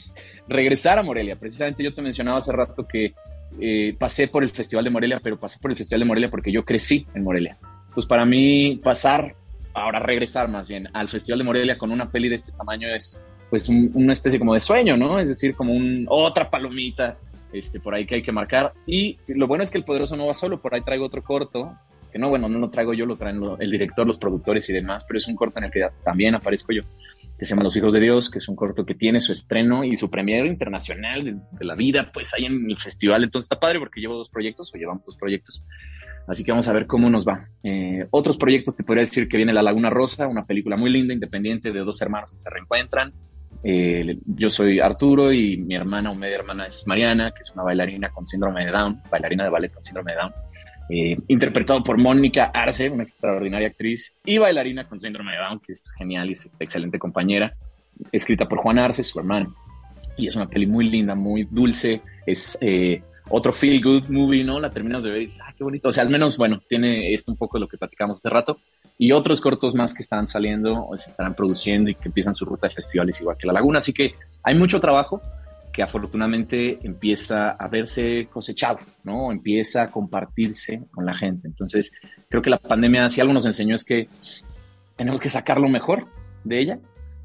regresar 0.47 0.99
a 0.99 1.03
Morelia. 1.03 1.35
Precisamente 1.35 1.83
yo 1.83 1.93
te 1.93 2.01
mencionaba 2.01 2.37
hace 2.37 2.51
rato 2.51 2.87
que 2.87 3.13
eh, 3.59 3.95
pasé 3.97 4.27
por 4.27 4.43
el 4.43 4.51
Festival 4.51 4.85
de 4.85 4.91
Morelia, 4.91 5.19
pero 5.21 5.39
pasé 5.39 5.59
por 5.59 5.71
el 5.71 5.77
Festival 5.77 6.01
de 6.01 6.05
Morelia 6.05 6.29
porque 6.29 6.51
yo 6.51 6.63
crecí 6.63 7.07
en 7.13 7.23
Morelia. 7.23 7.57
Entonces, 7.87 8.05
para 8.05 8.25
mí, 8.25 8.79
pasar, 8.83 9.35
ahora 9.73 9.99
regresar 9.99 10.49
más 10.49 10.67
bien 10.67 10.87
al 10.93 11.09
Festival 11.09 11.39
de 11.39 11.45
Morelia 11.45 11.77
con 11.77 11.91
una 11.91 12.09
peli 12.09 12.29
de 12.29 12.35
este 12.35 12.51
tamaño 12.51 12.87
es 12.93 13.29
pues 13.49 13.69
una 13.69 14.11
especie 14.11 14.39
como 14.39 14.53
de 14.53 14.59
sueño, 14.59 14.97
¿no? 14.97 15.19
Es 15.19 15.29
decir, 15.29 15.55
como 15.55 15.73
un, 15.73 16.05
otra 16.09 16.49
palomita 16.49 17.17
este, 17.53 17.79
por 17.79 17.95
ahí 17.95 18.05
que 18.05 18.15
hay 18.15 18.21
que 18.21 18.31
marcar. 18.31 18.73
Y 18.85 19.17
lo 19.27 19.47
bueno 19.47 19.63
es 19.63 19.71
que 19.71 19.77
el 19.77 19.85
Poderoso 19.85 20.17
no 20.17 20.27
va 20.27 20.33
solo, 20.33 20.61
por 20.61 20.75
ahí 20.75 20.81
traigo 20.81 21.05
otro 21.05 21.21
corto, 21.21 21.73
que 22.11 22.19
no, 22.19 22.29
bueno, 22.29 22.49
no 22.49 22.59
lo 22.59 22.69
traigo 22.69 22.93
yo, 22.93 23.05
lo 23.05 23.15
traen 23.15 23.41
el 23.59 23.71
director, 23.71 24.05
los 24.05 24.17
productores 24.17 24.69
y 24.69 24.73
demás, 24.73 25.05
pero 25.07 25.17
es 25.17 25.27
un 25.27 25.35
corto 25.35 25.59
en 25.59 25.65
el 25.65 25.71
que 25.71 25.87
también 26.03 26.35
aparezco 26.35 26.73
yo 26.73 26.81
que 27.37 27.45
se 27.45 27.51
llama 27.51 27.63
Los 27.63 27.77
Hijos 27.77 27.93
de 27.93 27.99
Dios, 27.99 28.31
que 28.31 28.39
es 28.39 28.47
un 28.47 28.55
corto 28.55 28.85
que 28.85 28.95
tiene 28.95 29.19
su 29.19 29.31
estreno 29.31 29.83
y 29.83 29.95
su 29.95 30.09
premiere 30.09 30.47
internacional 30.47 31.23
de, 31.51 31.65
la 31.65 31.75
vida, 31.75 32.09
pues 32.11 32.33
ahí 32.33 32.45
en 32.45 32.69
el 32.69 32.77
festival. 32.77 33.23
Entonces 33.23 33.45
está 33.45 33.59
padre 33.59 33.79
porque 33.79 34.01
llevo 34.01 34.15
dos 34.15 34.29
proyectos 34.29 34.71
o 34.73 34.77
llevamos 34.77 35.03
dos 35.05 35.17
proyectos. 35.17 35.63
Así 36.27 36.43
que 36.43 36.51
vamos 36.51 36.67
a 36.67 36.73
ver 36.73 36.87
cómo 36.87 37.09
nos 37.09 37.27
va. 37.27 37.47
Eh, 37.63 38.07
otros 38.09 38.37
proyectos 38.37 38.75
te 38.75 38.83
podría 38.83 39.01
decir 39.01 39.27
que 39.27 39.37
viene 39.37 39.53
La 39.53 39.61
Laguna 39.61 39.89
Rosa, 39.89 40.27
una 40.27 40.45
película 40.45 40.77
muy 40.77 40.89
linda, 40.89 41.13
independiente 41.13 41.71
de 41.71 41.79
dos 41.79 42.01
hermanos 42.01 42.31
que 42.31 42.39
se 42.39 42.49
reencuentran. 42.49 43.13
Eh, 43.63 44.17
yo 44.25 44.49
soy 44.49 44.79
Arturo 44.79 45.31
y 45.31 45.57
mi 45.57 45.75
hermana 45.75 46.11
o 46.11 46.15
media 46.15 46.37
hermana 46.37 46.67
es 46.67 46.85
Mariana, 46.87 47.31
que 47.31 47.41
es 47.41 47.51
una 47.51 47.63
bailarina 47.63 48.09
con 48.09 48.25
síndrome 48.25 48.65
de 48.65 48.71
Down, 48.71 49.01
bailarina 49.09 49.43
de 49.43 49.49
ballet 49.49 49.73
con 49.73 49.83
síndrome 49.83 50.13
de 50.13 50.17
Down. 50.17 50.33
Eh, 50.89 51.17
interpretado 51.27 51.83
por 51.83 51.97
Mónica 51.97 52.45
Arce, 52.45 52.89
una 52.89 53.03
extraordinaria 53.03 53.67
actriz 53.67 54.17
y 54.23 54.37
bailarina 54.37 54.87
con 54.87 54.99
síndrome 54.99 55.33
de 55.33 55.37
Down, 55.39 55.59
que 55.59 55.73
es 55.73 55.93
genial 55.97 56.29
y 56.29 56.33
es 56.33 56.49
excelente 56.59 56.97
compañera, 56.97 57.53
escrita 58.11 58.47
por 58.47 58.59
Juan 58.59 58.79
Arce, 58.79 59.03
su 59.03 59.19
hermano. 59.19 59.53
Y 60.15 60.27
es 60.27 60.35
una 60.35 60.47
peli 60.47 60.65
muy 60.65 60.89
linda, 60.89 61.13
muy 61.13 61.47
dulce, 61.49 62.01
es 62.25 62.57
eh, 62.61 63.01
otro 63.29 63.51
feel 63.51 63.83
good 63.83 64.07
movie, 64.07 64.43
¿no? 64.43 64.59
La 64.59 64.69
terminas 64.69 65.03
de 65.03 65.09
ver 65.11 65.21
y 65.21 65.25
dices, 65.25 65.41
ah, 65.45 65.53
qué 65.55 65.63
bonito. 65.63 65.89
O 65.89 65.91
sea, 65.91 66.03
al 66.03 66.09
menos, 66.09 66.37
bueno, 66.37 66.61
tiene 66.67 67.13
esto 67.13 67.31
un 67.31 67.37
poco 67.37 67.57
de 67.57 67.61
lo 67.61 67.67
que 67.67 67.77
platicamos 67.77 68.17
hace 68.17 68.29
rato. 68.29 68.59
Y 68.97 69.11
otros 69.11 69.41
cortos 69.41 69.75
más 69.75 69.93
que 69.93 70.01
están 70.01 70.27
saliendo 70.27 70.83
o 70.83 70.97
se 70.97 71.11
estarán 71.11 71.35
produciendo 71.35 71.89
y 71.89 71.95
que 71.95 72.07
empiezan 72.07 72.33
su 72.33 72.45
ruta 72.45 72.67
de 72.67 72.73
festivales 72.73 73.19
igual 73.21 73.37
que 73.37 73.45
La 73.45 73.53
Laguna. 73.53 73.77
Así 73.77 73.93
que 73.93 74.15
hay 74.43 74.55
mucho 74.55 74.79
trabajo, 74.79 75.21
que 75.77 75.83
afortunadamente 75.83 76.79
empieza 76.81 77.51
a 77.51 77.67
verse 77.67 78.27
cosechado, 78.31 78.79
¿no? 79.03 79.31
Empieza 79.31 79.83
a 79.83 79.91
compartirse 79.91 80.87
con 80.89 81.05
la 81.05 81.15
gente. 81.15 81.47
Entonces, 81.47 81.91
creo 82.27 82.41
que 82.41 82.49
la 82.49 82.57
pandemia, 82.57 83.07
si 83.09 83.21
algo 83.21 83.31
nos 83.31 83.45
enseñó 83.45 83.75
es 83.75 83.83
que 83.83 84.09
tenemos 84.95 85.21
que 85.21 85.29
sacar 85.29 85.59
lo 85.59 85.69
mejor 85.69 86.07
de 86.43 86.59
ella, 86.59 86.79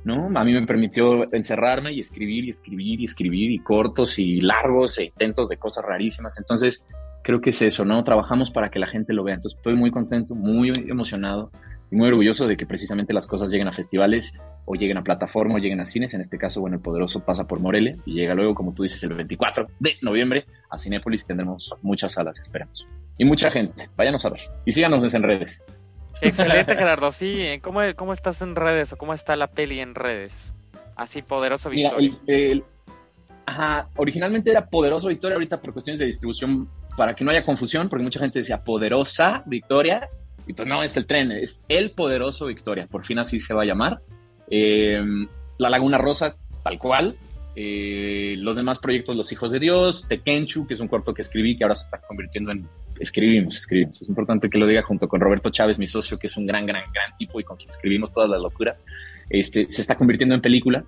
¿no? 0.05 0.39
A 0.39 0.45
mí 0.45 0.53
me 0.53 0.67
permitió 0.67 1.33
encerrarme 1.33 1.95
y 1.95 2.01
escribir 2.01 2.45
y 2.45 2.51
escribir 2.51 3.01
y 3.01 3.07
escribir 3.07 3.53
y 3.53 3.59
cortos 3.59 4.19
y 4.19 4.43
largos 4.43 4.99
e 4.99 5.05
intentos 5.05 5.49
de 5.49 5.57
cosas 5.57 5.87
rarísimas. 5.87 6.37
Entonces, 6.39 6.87
creo 7.25 7.41
que 7.41 7.49
es 7.49 7.63
eso, 7.63 7.87
¿no? 7.87 8.05
Trabajamos 8.05 8.51
para 8.51 8.71
que 8.71 8.79
la 8.79 8.87
gente 8.87 9.15
lo 9.15 9.25
vea. 9.25 9.37
Entonces, 9.37 9.57
estoy 9.57 9.77
muy 9.77 9.91
contento, 9.91 10.35
muy 10.35 10.71
emocionado 10.91 11.51
y 11.93 11.95
muy 11.95 12.09
orgulloso 12.09 12.47
de 12.47 12.57
que 12.57 12.65
precisamente 12.65 13.13
las 13.13 13.27
cosas 13.27 13.51
lleguen 13.51 13.69
a 13.69 13.73
festivales 13.73 14.41
o 14.65 14.75
lleguen 14.75 14.97
a 14.97 15.05
plataformas 15.05 15.57
o 15.57 15.59
lleguen 15.59 15.79
a 15.79 15.85
cines. 15.85 16.15
En 16.15 16.23
este 16.23 16.39
caso, 16.39 16.63
bueno, 16.63 16.77
el 16.77 16.83
Poderoso 16.83 17.21
pasa 17.21 17.47
por 17.47 17.61
Morelia 17.61 17.95
y 18.07 18.15
llega 18.15 18.35
luego, 18.35 18.55
como 18.55 18.73
tú 18.73 18.83
dices, 18.83 19.03
el 19.03 19.13
24 19.13 19.69
de 19.79 19.97
noviembre 20.01 20.47
a 20.71 20.79
Cinépolis 20.79 21.27
tendremos 21.27 21.71
muchas 21.83 22.13
salas, 22.13 22.41
esperamos. 22.41 22.87
Y 23.19 23.27
mucha 23.27 23.51
gente, 23.51 23.91
váyanos 23.95 24.25
a 24.25 24.31
ver. 24.31 24.41
Y 24.65 24.73
síganos 24.73 25.13
en 25.13 25.23
redes. 25.23 25.67
Excelente, 26.23 26.75
Gerardo. 26.75 27.13
Sí, 27.13 27.61
¿cómo, 27.61 27.81
¿cómo 27.95 28.15
estás 28.15 28.41
en 28.41 28.57
redes 28.57 28.95
o 28.95 28.97
cómo 28.97 29.13
está 29.13 29.37
la 29.37 29.49
peli 29.49 29.81
en 29.81 29.95
redes? 29.95 30.55
Así, 30.97 31.21
Poderoso 31.21 31.69
Victoria. 31.69 32.11
ajá, 33.45 33.89
originalmente 33.97 34.51
era 34.51 34.65
Poderoso 34.65 35.09
Victoria, 35.09 35.35
ahorita 35.35 35.61
por 35.61 35.75
cuestiones 35.75 35.99
de 35.99 36.07
distribución, 36.07 36.71
para 36.97 37.15
que 37.15 37.23
no 37.23 37.31
haya 37.31 37.45
confusión, 37.45 37.91
porque 37.91 38.03
mucha 38.03 38.19
gente 38.19 38.39
decía 38.39 38.65
Poderosa 38.65 39.43
Victoria 39.45 40.09
y 40.47 40.53
pues 40.53 40.69
no, 40.69 40.83
es 40.83 40.97
el 40.97 41.07
tren, 41.07 41.33
es 41.33 41.65
el 41.69 41.93
poderoso 41.93 42.47
Victoria, 42.47 42.87
por 42.87 43.05
fin 43.05 43.19
así 43.19 43.41
se 43.41 43.55
va 43.55 43.63
a 43.63 43.67
llamar. 43.67 44.01
Eh, 44.51 45.01
la 45.59 45.71
Laguna 45.71 45.99
Rosa, 45.99 46.37
tal 46.63 46.79
cual. 46.79 47.17
Eh, 47.55 48.35
los 48.39 48.57
demás 48.57 48.79
proyectos, 48.79 49.15
Los 49.15 49.31
Hijos 49.33 49.53
de 49.53 49.61
Dios, 49.61 50.07
Tekenchu, 50.09 50.67
que 50.67 50.75
es 50.75 50.81
un 50.81 50.89
corto 50.89 51.13
que 51.13 51.23
escribí, 51.23 51.57
que 51.57 51.65
ahora 51.65 51.75
se 51.75 51.85
está 51.85 52.01
convirtiendo 52.01 52.51
en... 52.51 52.67
Escribimos, 52.99 53.57
escribimos. 53.57 54.01
Es 54.01 54.09
importante 54.09 54.49
que 54.49 54.59
lo 54.59 54.67
diga 54.67 54.83
junto 54.83 55.09
con 55.09 55.21
Roberto 55.21 55.51
Chávez, 55.51 55.79
mi 55.79 55.87
socio, 55.87 56.19
que 56.19 56.29
es 56.29 56.37
un 56.37 56.47
gran, 56.47 56.67
gran, 56.67 56.85
gran 56.93 57.17
tipo 57.19 57.41
y 57.41 57.45
con 57.45 57.57
quien 57.57 57.71
escribimos 57.71 58.13
todas 58.13 58.31
las 58.31 58.41
locuras. 58.41 58.85
Este, 59.29 59.69
se 59.69 59.81
está 59.83 59.97
convirtiendo 59.97 60.35
en 60.35 60.41
película. 60.41 60.85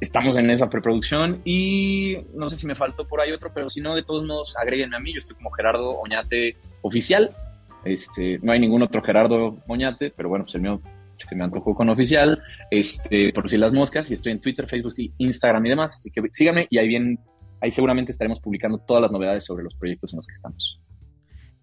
Estamos 0.00 0.36
en 0.36 0.50
esa 0.50 0.70
preproducción 0.70 1.40
y 1.44 2.18
no 2.34 2.48
sé 2.48 2.56
si 2.56 2.66
me 2.66 2.74
faltó 2.74 3.06
por 3.06 3.20
ahí 3.20 3.32
otro, 3.32 3.50
pero 3.54 3.68
si 3.68 3.80
no, 3.80 3.94
de 3.94 4.02
todos 4.02 4.24
modos, 4.24 4.56
agréguenme 4.56 4.96
a 4.96 5.00
mí. 5.00 5.12
Yo 5.12 5.18
estoy 5.18 5.36
como 5.36 5.50
Gerardo 5.50 5.90
Oñate 5.98 6.56
Oficial 6.82 7.30
este, 7.84 8.38
no 8.42 8.52
hay 8.52 8.60
ningún 8.60 8.82
otro 8.82 9.02
Gerardo 9.02 9.58
Moñate, 9.66 10.12
pero 10.16 10.28
bueno, 10.28 10.44
pues 10.44 10.54
el 10.54 10.62
mío 10.62 10.80
se 11.28 11.36
me 11.36 11.44
antojó 11.44 11.74
con 11.74 11.88
oficial, 11.88 12.42
este, 12.70 13.32
por 13.32 13.48
si 13.48 13.56
las 13.56 13.72
moscas, 13.72 14.10
y 14.10 14.14
estoy 14.14 14.32
en 14.32 14.40
Twitter, 14.40 14.68
Facebook, 14.68 14.94
Instagram 15.18 15.64
y 15.66 15.68
demás, 15.70 15.94
así 15.94 16.10
que 16.10 16.22
síganme 16.30 16.66
y 16.70 16.78
ahí 16.78 16.88
bien, 16.88 17.18
ahí 17.60 17.70
seguramente 17.70 18.12
estaremos 18.12 18.40
publicando 18.40 18.78
todas 18.78 19.02
las 19.02 19.10
novedades 19.10 19.44
sobre 19.44 19.64
los 19.64 19.74
proyectos 19.74 20.12
en 20.12 20.16
los 20.16 20.26
que 20.26 20.32
estamos. 20.32 20.80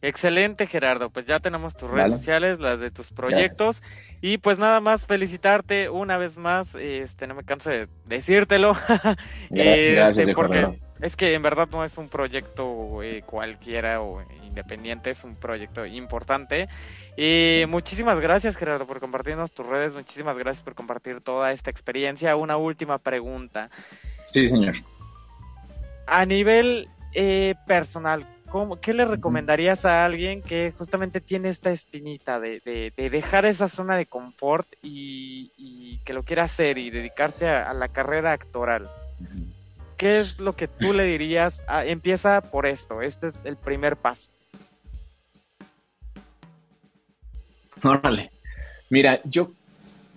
Excelente, 0.02 0.66
Gerardo. 0.66 1.10
Pues 1.10 1.26
ya 1.26 1.42
tenemos 1.42 1.76
tus 1.76 1.92
redes 1.92 2.12
sociales, 2.12 2.60
las 2.60 2.80
de 2.80 2.90
tus 2.90 3.12
proyectos. 3.12 3.84
Y 4.22 4.38
pues 4.38 4.58
nada 4.58 4.80
más 4.80 5.06
felicitarte 5.06 5.90
una 5.90 6.18
vez 6.18 6.38
más. 6.38 6.74
Este, 6.76 7.28
no 7.28 7.36
me 7.36 7.44
canso 7.44 7.70
de 7.70 7.90
decírtelo. 8.06 8.78
Gracias, 9.50 10.18
este, 10.20 10.34
porque 10.34 10.80
es 11.02 11.18
que 11.18 11.34
en 11.34 11.42
verdad 11.42 11.68
no 11.72 11.84
es 11.84 11.98
un 11.98 12.08
proyecto 12.08 13.04
eh, 13.04 13.24
cualquiera 13.26 14.02
o 14.02 14.22
independiente, 14.50 15.12
es 15.12 15.24
un 15.24 15.36
proyecto 15.36 15.86
importante. 15.86 16.68
Y 17.16 17.64
muchísimas 17.68 18.20
gracias, 18.20 18.58
Gerardo, 18.58 18.86
por 18.86 19.00
compartirnos 19.00 19.52
tus 19.52 19.66
redes. 19.66 19.94
Muchísimas 19.94 20.38
gracias 20.38 20.64
por 20.64 20.76
compartir 20.76 21.22
toda 21.22 21.52
esta 21.52 21.70
experiencia. 21.70 22.36
Una 22.36 22.58
última 22.58 22.98
pregunta. 22.98 23.70
Sí, 24.26 24.50
señor. 24.50 24.76
A 26.08 26.26
nivel 26.26 26.88
eh, 27.14 27.56
personal, 27.68 28.26
¿qué 28.82 28.94
le 28.94 29.06
recomendarías 29.06 29.86
a 29.86 30.06
alguien 30.06 30.42
que 30.42 30.74
justamente 30.78 31.22
tiene 31.22 31.50
esta 31.50 31.72
espinita 31.72 32.40
de, 32.40 32.94
dejar 32.96 33.46
esa 33.46 33.68
zona 33.68 33.96
de 33.96 34.06
confort 34.06 34.68
y, 34.82 36.00
que 36.06 36.14
lo 36.14 36.24
quiera 36.24 36.46
hacer 36.46 36.78
y 36.78 36.90
dedicarse 36.90 37.48
a, 37.48 37.74
la 37.74 37.90
carrera 37.90 38.32
actoral? 38.32 38.90
¿Qué 39.98 40.20
es 40.20 40.40
lo 40.40 40.56
que 40.56 40.68
tú 40.68 40.94
le 40.94 41.04
dirías? 41.04 41.62
Ah, 41.68 41.86
empieza 41.86 42.42
por 42.42 42.66
esto, 42.66 43.02
este 43.02 43.28
es 43.28 43.34
el 43.44 43.58
primer 43.58 43.98
paso. 43.98 44.30
Órale. 47.84 48.32
Mira, 48.90 49.22
yo, 49.26 49.52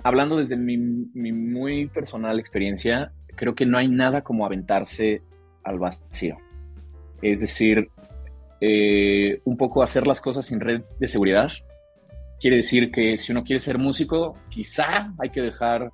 hablando 0.03 0.37
desde 0.37 0.57
mi, 0.57 0.77
muy 0.77 1.89
personal 1.89 2.39
experiencia, 2.39 3.13
creo 3.37 3.55
que 3.55 3.67
no 3.67 3.79
hay 3.79 3.89
nada 3.89 4.23
como 4.23 4.47
aventarse 4.47 5.23
al 5.63 5.79
vacío. 5.79 6.39
Es 7.21 7.41
decir, 7.41 7.89
eh, 8.61 9.41
un 9.45 9.57
poco 9.57 9.83
hacer 9.83 10.07
las 10.07 10.21
cosas 10.21 10.47
sin 10.47 10.61
red 10.61 10.83
de 10.99 11.07
seguridad. 11.07 11.51
Quiere 12.41 12.57
decir 12.57 12.91
que 12.91 13.17
si 13.19 13.33
uno 13.33 13.45
quiere 13.45 13.61
ser 13.61 13.79
músico, 13.79 14.37
quizá 14.49 15.13
hay 15.19 15.31
que 15.31 15.41
dejar 15.41 15.91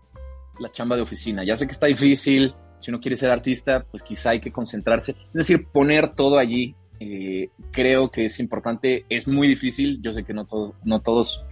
la 0.61 0.71
chamba 0.71 0.97
de 0.97 1.03
oficina. 1.03 1.45
Ya 1.45 1.57
sé 1.57 1.67
que 1.67 1.73
está 1.73 1.87
difícil, 1.87 2.55
si 2.79 2.91
uno 2.91 3.01
quiere 3.01 3.17
ser 3.17 3.31
artista, 3.31 3.85
pues 3.91 4.03
quizá 4.03 4.31
hay 4.31 4.41
que 4.41 4.53
concentrarse. 4.53 5.13
Es 5.13 5.33
decir, 5.33 5.67
poner 5.73 6.15
todo 6.15 6.39
allí. 6.39 6.75
Eh, 7.01 7.51
creo 7.71 8.11
que 8.11 8.25
es 8.25 8.41
importante, 8.41 9.05
es 9.09 9.29
muy 9.29 9.49
difícil. 9.49 10.01
Yo 10.03 10.13
sé 10.13 10.25
que 10.25 10.33
no, 10.33 10.47
todos 10.47 10.75
no 10.85 11.01
todos 11.01 11.45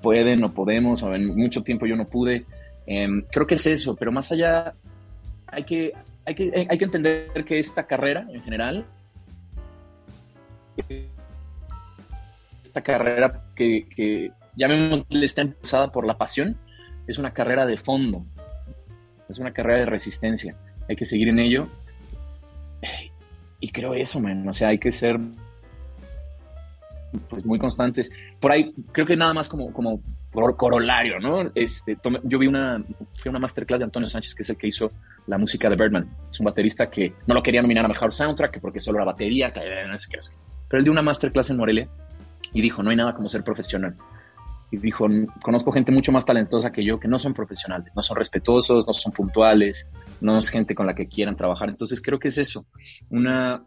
pueden 0.00 0.44
o 0.44 0.52
podemos, 0.52 1.02
o 1.02 1.14
en 1.14 1.36
mucho 1.36 1.62
tiempo 1.62 1.86
yo 1.86 1.96
no 1.96 2.06
pude. 2.06 2.44
Em, 2.86 3.22
creo 3.30 3.46
que 3.46 3.54
es 3.54 3.66
eso, 3.66 3.96
pero 3.96 4.12
más 4.12 4.32
allá, 4.32 4.74
hay 5.46 5.64
que, 5.64 5.92
hay 6.26 6.34
que, 6.34 6.66
hay 6.68 6.78
que 6.78 6.84
entender 6.84 7.44
que 7.44 7.58
esta 7.58 7.86
carrera 7.86 8.26
en 8.32 8.42
general 8.42 8.84
esta 12.62 12.82
carrera 12.82 13.42
que, 13.54 13.86
que 13.94 14.32
llamémosle 14.56 15.26
está 15.26 15.42
empezada 15.42 15.90
por 15.90 16.06
la 16.06 16.16
pasión, 16.16 16.56
es 17.06 17.18
una 17.18 17.32
carrera 17.32 17.66
de 17.66 17.76
fondo, 17.76 18.24
es 19.28 19.38
una 19.38 19.52
carrera 19.52 19.80
de 19.80 19.86
resistencia. 19.86 20.56
Hay 20.88 20.96
que 20.96 21.04
seguir 21.04 21.28
en 21.28 21.38
ello. 21.38 21.68
Y 23.60 23.70
creo 23.70 23.94
eso, 23.94 24.20
man. 24.20 24.48
O 24.48 24.52
sea, 24.52 24.68
hay 24.68 24.78
que 24.78 24.90
ser 24.90 25.18
pues 27.28 27.44
muy 27.44 27.58
constantes. 27.58 28.10
Por 28.38 28.52
ahí, 28.52 28.72
creo 28.92 29.06
que 29.06 29.16
nada 29.16 29.34
más 29.34 29.48
como, 29.48 29.72
como 29.72 30.00
corolario, 30.56 31.18
¿no? 31.18 31.50
Este, 31.54 31.98
yo 32.24 32.38
vi 32.38 32.46
una, 32.46 32.82
una 33.26 33.38
masterclass 33.38 33.80
de 33.80 33.84
Antonio 33.84 34.06
Sánchez, 34.06 34.34
que 34.34 34.42
es 34.42 34.50
el 34.50 34.56
que 34.56 34.68
hizo 34.68 34.90
la 35.26 35.38
música 35.38 35.68
de 35.68 35.76
Birdman. 35.76 36.08
Es 36.30 36.38
un 36.40 36.44
baterista 36.44 36.88
que 36.88 37.14
no 37.26 37.34
lo 37.34 37.42
quería 37.42 37.62
nominar 37.62 37.84
a 37.84 37.88
mejor 37.88 38.12
soundtrack, 38.12 38.60
porque 38.60 38.80
solo 38.80 38.98
la 38.98 39.06
batería, 39.06 39.52
qué, 39.52 39.60
no 39.88 39.96
sé 39.96 40.08
qué. 40.10 40.18
Pero 40.68 40.78
él 40.78 40.84
dio 40.84 40.92
una 40.92 41.02
masterclass 41.02 41.50
en 41.50 41.56
Morelia 41.56 41.88
y 42.52 42.60
dijo, 42.60 42.82
no 42.82 42.90
hay 42.90 42.96
nada 42.96 43.14
como 43.14 43.28
ser 43.28 43.42
profesional. 43.42 43.96
Y 44.72 44.76
dijo, 44.76 45.08
conozco 45.42 45.72
gente 45.72 45.90
mucho 45.90 46.12
más 46.12 46.24
talentosa 46.24 46.70
que 46.70 46.84
yo 46.84 47.00
que 47.00 47.08
no 47.08 47.18
son 47.18 47.34
profesionales, 47.34 47.92
no 47.96 48.02
son 48.02 48.16
respetuosos, 48.16 48.86
no 48.86 48.92
son 48.92 49.10
puntuales, 49.10 49.90
no 50.20 50.38
es 50.38 50.48
gente 50.48 50.76
con 50.76 50.86
la 50.86 50.94
que 50.94 51.08
quieran 51.08 51.34
trabajar. 51.34 51.70
Entonces 51.70 52.00
creo 52.00 52.20
que 52.20 52.28
es 52.28 52.38
eso, 52.38 52.66
una, 53.10 53.64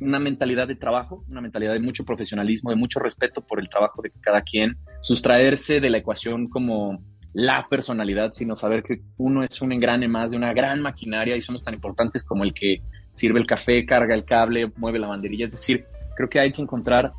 una 0.00 0.18
mentalidad 0.18 0.66
de 0.66 0.76
trabajo, 0.76 1.24
una 1.28 1.40
mentalidad 1.40 1.72
de 1.72 1.80
mucho 1.80 2.04
profesionalismo, 2.04 2.70
de 2.70 2.76
mucho 2.76 3.00
respeto 3.00 3.42
por 3.42 3.60
el 3.60 3.68
trabajo 3.68 4.02
de 4.02 4.10
cada 4.20 4.42
quien, 4.42 4.76
sustraerse 5.00 5.80
de 5.80 5.90
la 5.90 5.98
ecuación 5.98 6.48
como 6.48 7.02
la 7.32 7.66
personalidad, 7.68 8.32
sino 8.32 8.56
saber 8.56 8.82
que 8.82 9.02
uno 9.18 9.44
es 9.44 9.60
un 9.62 9.72
engrane 9.72 10.08
más 10.08 10.32
de 10.32 10.36
una 10.36 10.52
gran 10.52 10.80
maquinaria 10.82 11.36
y 11.36 11.40
somos 11.40 11.62
tan 11.62 11.74
importantes 11.74 12.24
como 12.24 12.44
el 12.44 12.52
que 12.52 12.82
sirve 13.12 13.38
el 13.38 13.46
café, 13.46 13.86
carga 13.86 14.14
el 14.14 14.24
cable, 14.24 14.72
mueve 14.76 14.98
la 14.98 15.08
banderilla. 15.08 15.46
Es 15.46 15.52
decir, 15.52 15.84
creo 16.16 16.28
que 16.28 16.40
hay 16.40 16.52
que 16.52 16.62
encontrar 16.62 17.12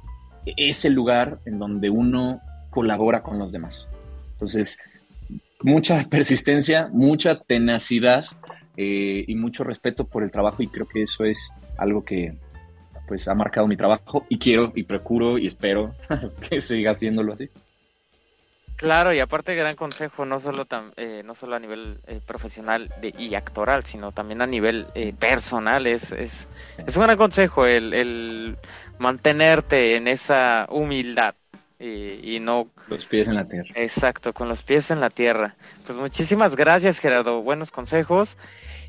ese 0.57 0.89
lugar 0.89 1.39
en 1.45 1.59
donde 1.59 1.89
uno 1.89 2.41
colabora 2.69 3.21
con 3.21 3.37
los 3.37 3.51
demás. 3.51 3.89
Entonces, 4.31 4.79
mucha 5.61 6.01
persistencia, 6.09 6.89
mucha 6.91 7.39
tenacidad 7.39 8.25
eh, 8.75 9.23
y 9.27 9.35
mucho 9.35 9.63
respeto 9.63 10.05
por 10.05 10.23
el 10.23 10.31
trabajo 10.31 10.63
y 10.63 10.67
creo 10.67 10.87
que 10.87 11.03
eso 11.03 11.23
es 11.23 11.53
algo 11.77 12.03
que 12.03 12.35
pues 13.11 13.27
ha 13.27 13.35
marcado 13.35 13.67
mi 13.67 13.75
trabajo 13.75 14.25
y 14.29 14.39
quiero 14.39 14.71
y 14.73 14.83
procuro 14.83 15.37
y 15.37 15.45
espero 15.45 15.93
que 16.49 16.61
siga 16.61 16.91
haciéndolo 16.91 17.33
así. 17.33 17.49
Claro, 18.77 19.11
y 19.11 19.19
aparte 19.19 19.53
gran 19.53 19.75
consejo, 19.75 20.25
no 20.25 20.39
solo 20.39 20.65
eh, 20.95 21.21
no 21.25 21.35
solo 21.35 21.57
a 21.57 21.59
nivel 21.59 21.97
eh, 22.07 22.21
profesional 22.25 22.89
y 23.01 23.35
actoral, 23.35 23.83
sino 23.83 24.13
también 24.13 24.41
a 24.41 24.47
nivel 24.47 24.87
eh, 24.95 25.11
personal. 25.11 25.87
Es, 25.87 26.13
es, 26.13 26.47
es, 26.87 26.95
un 26.95 27.03
gran 27.03 27.17
consejo 27.17 27.65
el, 27.65 27.93
el 27.93 28.55
mantenerte 28.97 29.97
en 29.97 30.07
esa 30.07 30.67
humildad 30.69 31.35
y, 31.79 32.35
y, 32.35 32.39
no... 32.39 32.69
Los 32.87 33.05
pies 33.07 33.27
en 33.27 33.35
la 33.35 33.45
tierra. 33.45 33.71
Exacto, 33.75 34.31
con 34.31 34.47
los 34.47 34.63
pies 34.63 34.89
en 34.89 35.01
la 35.01 35.09
tierra. 35.09 35.55
Pues 35.85 35.97
muchísimas 35.97 36.55
gracias 36.55 36.97
Gerardo, 36.99 37.41
buenos 37.41 37.71
consejos. 37.71 38.37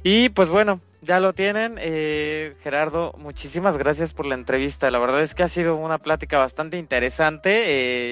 Y 0.04 0.28
pues 0.28 0.48
bueno, 0.48 0.80
ya 1.02 1.18
lo 1.18 1.32
tienen. 1.32 1.78
Eh, 1.80 2.54
Gerardo, 2.62 3.12
muchísimas 3.18 3.76
gracias 3.76 4.12
por 4.12 4.24
la 4.24 4.36
entrevista. 4.36 4.90
La 4.90 5.00
verdad 5.00 5.22
es 5.22 5.34
que 5.34 5.42
ha 5.42 5.48
sido 5.48 5.76
una 5.76 5.98
plática 5.98 6.38
bastante 6.38 6.78
interesante. 6.78 7.64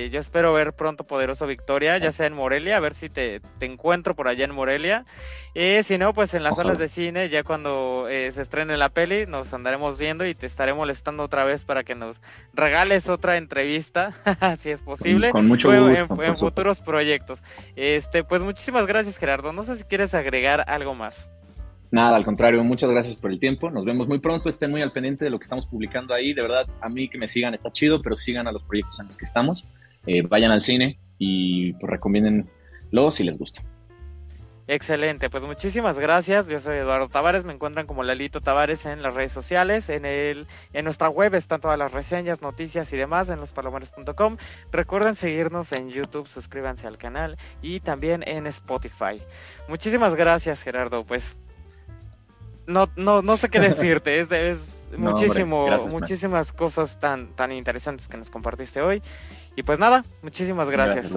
Eh, 0.05 0.11
yo 0.11 0.18
espero 0.18 0.53
ver 0.53 0.72
pronto 0.72 1.05
Poderoso 1.05 1.46
Victoria, 1.46 1.96
ya 1.98 2.11
sea 2.11 2.26
en 2.26 2.35
Morelia, 2.35 2.76
a 2.76 2.81
ver 2.81 2.94
si 2.94 3.09
te, 3.09 3.40
encuentro 3.61 4.16
por 4.16 4.26
allá 4.26 4.44
en 4.44 4.55
Morelia. 4.55 5.07
Eh, 5.55 5.83
si 5.85 5.98
no, 5.98 6.12
pues 6.12 6.35
en 6.35 6.42
las 6.42 6.57
salas 6.57 6.79
de 6.79 6.88
cine, 6.88 7.29
ya 7.29 7.44
cuando 7.44 8.07
eh, 8.09 8.31
se 8.33 8.42
estrene 8.42 8.76
la 8.76 8.88
peli, 8.88 9.24
nos 9.26 9.53
andaremos 9.53 9.96
viendo 9.96 10.26
y 10.26 10.35
te 10.35 10.46
estaré 10.46 10.74
molestando 10.74 11.22
otra 11.22 11.44
vez 11.44 11.64
para 11.64 11.85
que 11.85 11.94
nos 11.94 12.20
regales 12.55 13.09
otra 13.09 13.37
entrevista, 13.37 14.14
si 14.59 14.70
es 14.70 14.81
posible. 14.81 15.31
Con 15.31 15.46
mucho 15.46 15.68
gusto. 15.68 16.14
En, 16.14 16.22
en 16.22 16.37
futuros 16.37 16.81
proyectos. 16.81 17.40
Este, 17.76 18.24
pues 18.24 18.42
muchísimas 18.42 18.87
gracias, 18.87 19.16
Gerardo. 19.16 19.53
No 19.53 19.62
sé 19.62 19.76
si 19.76 19.85
quieres 19.85 20.12
agregar 20.14 20.64
algo 20.66 20.94
más. 20.96 21.31
Nada, 21.92 22.16
al 22.16 22.24
contrario, 22.24 22.62
muchas 22.62 22.88
gracias 22.90 23.16
por 23.16 23.33
el 23.33 23.40
tiempo. 23.40 23.70
Nos 23.70 23.85
vemos 23.85 24.07
muy 24.07 24.20
pronto. 24.20 24.48
Estén 24.48 24.70
muy 24.70 24.81
al 24.81 24.92
pendiente 24.92 25.24
de 25.24 25.31
lo 25.31 25.38
que 25.38 25.44
estamos 25.44 25.66
publicando 25.66 26.14
ahí. 26.14 26.33
De 26.33 26.42
verdad, 26.42 26.66
a 26.81 26.88
mí 26.88 27.09
que 27.09 27.18
me 27.18 27.26
sigan 27.26 27.55
está 27.55 27.72
chido, 27.72 28.00
pero 28.00 28.14
sigan 28.14 28.46
a 28.46 28.53
los 28.53 28.62
proyectos 28.62 29.00
en 29.00 29.07
los 29.07 29.16
que 29.16 29.24
estamos. 29.24 29.66
Eh, 30.07 30.22
vayan 30.22 30.53
al 30.53 30.61
cine 30.61 30.98
y 31.18 31.72
pues 31.74 33.14
si 33.14 33.24
les 33.24 33.38
gusta. 33.38 33.62
Excelente, 34.72 35.31
pues 35.31 35.42
muchísimas 35.42 35.98
gracias. 35.98 36.46
Yo 36.46 36.61
soy 36.61 36.76
Eduardo 36.76 37.09
Tavares, 37.09 37.44
me 37.44 37.53
encuentran 37.53 37.88
como 37.88 38.05
Lalito 38.05 38.40
Tavares 38.40 38.87
en 38.87 39.03
las 39.03 39.14
redes 39.14 39.33
sociales, 39.33 39.88
en 39.88 40.05
el 40.05 40.46
en 40.72 40.85
nuestra 40.85 41.09
web 41.09 41.35
están 41.35 41.61
todas 41.61 41.76
las 41.76 41.90
reseñas, 41.90 42.40
noticias 42.40 42.92
y 42.92 42.96
demás 42.96 43.29
en 43.31 43.40
lospalomares.com. 43.40 44.37
Recuerden 44.70 45.16
seguirnos 45.16 45.72
en 45.72 45.90
YouTube, 45.90 46.29
suscríbanse 46.29 46.87
al 46.87 46.98
canal 46.98 47.37
y 47.62 47.81
también 47.81 48.22
en 48.24 48.46
Spotify. 48.46 49.20
Muchísimas 49.68 50.14
gracias, 50.14 50.62
Gerardo. 50.62 51.05
Pues 51.05 51.37
no, 52.70 52.88
no, 52.96 53.22
no 53.22 53.37
sé 53.37 53.48
qué 53.48 53.61
decirte, 53.61 54.20
es, 54.20 54.33
es 54.33 54.87
muchísimo, 54.96 55.68
muchísimas 55.90 56.52
cosas 56.52 56.98
tan, 56.98 57.28
tan 57.35 57.52
interesantes 57.52 58.09
que 58.09 58.16
nos 58.16 58.30
compartiste 58.30 58.80
hoy. 58.80 59.02
Y 59.56 59.62
pues 59.62 59.78
nada, 59.78 60.04
muchísimas 60.22 60.70
gracias. 60.70 61.12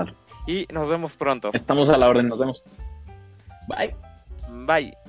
y 0.47 0.67
nos 0.71 0.89
vemos 0.89 1.15
pronto. 1.15 1.51
Estamos 1.53 1.89
a 1.89 1.97
la 1.97 2.07
orden, 2.09 2.27
nos 2.27 2.39
vemos. 2.39 2.65
Bye. 3.67 3.95
Bye. 4.65 5.02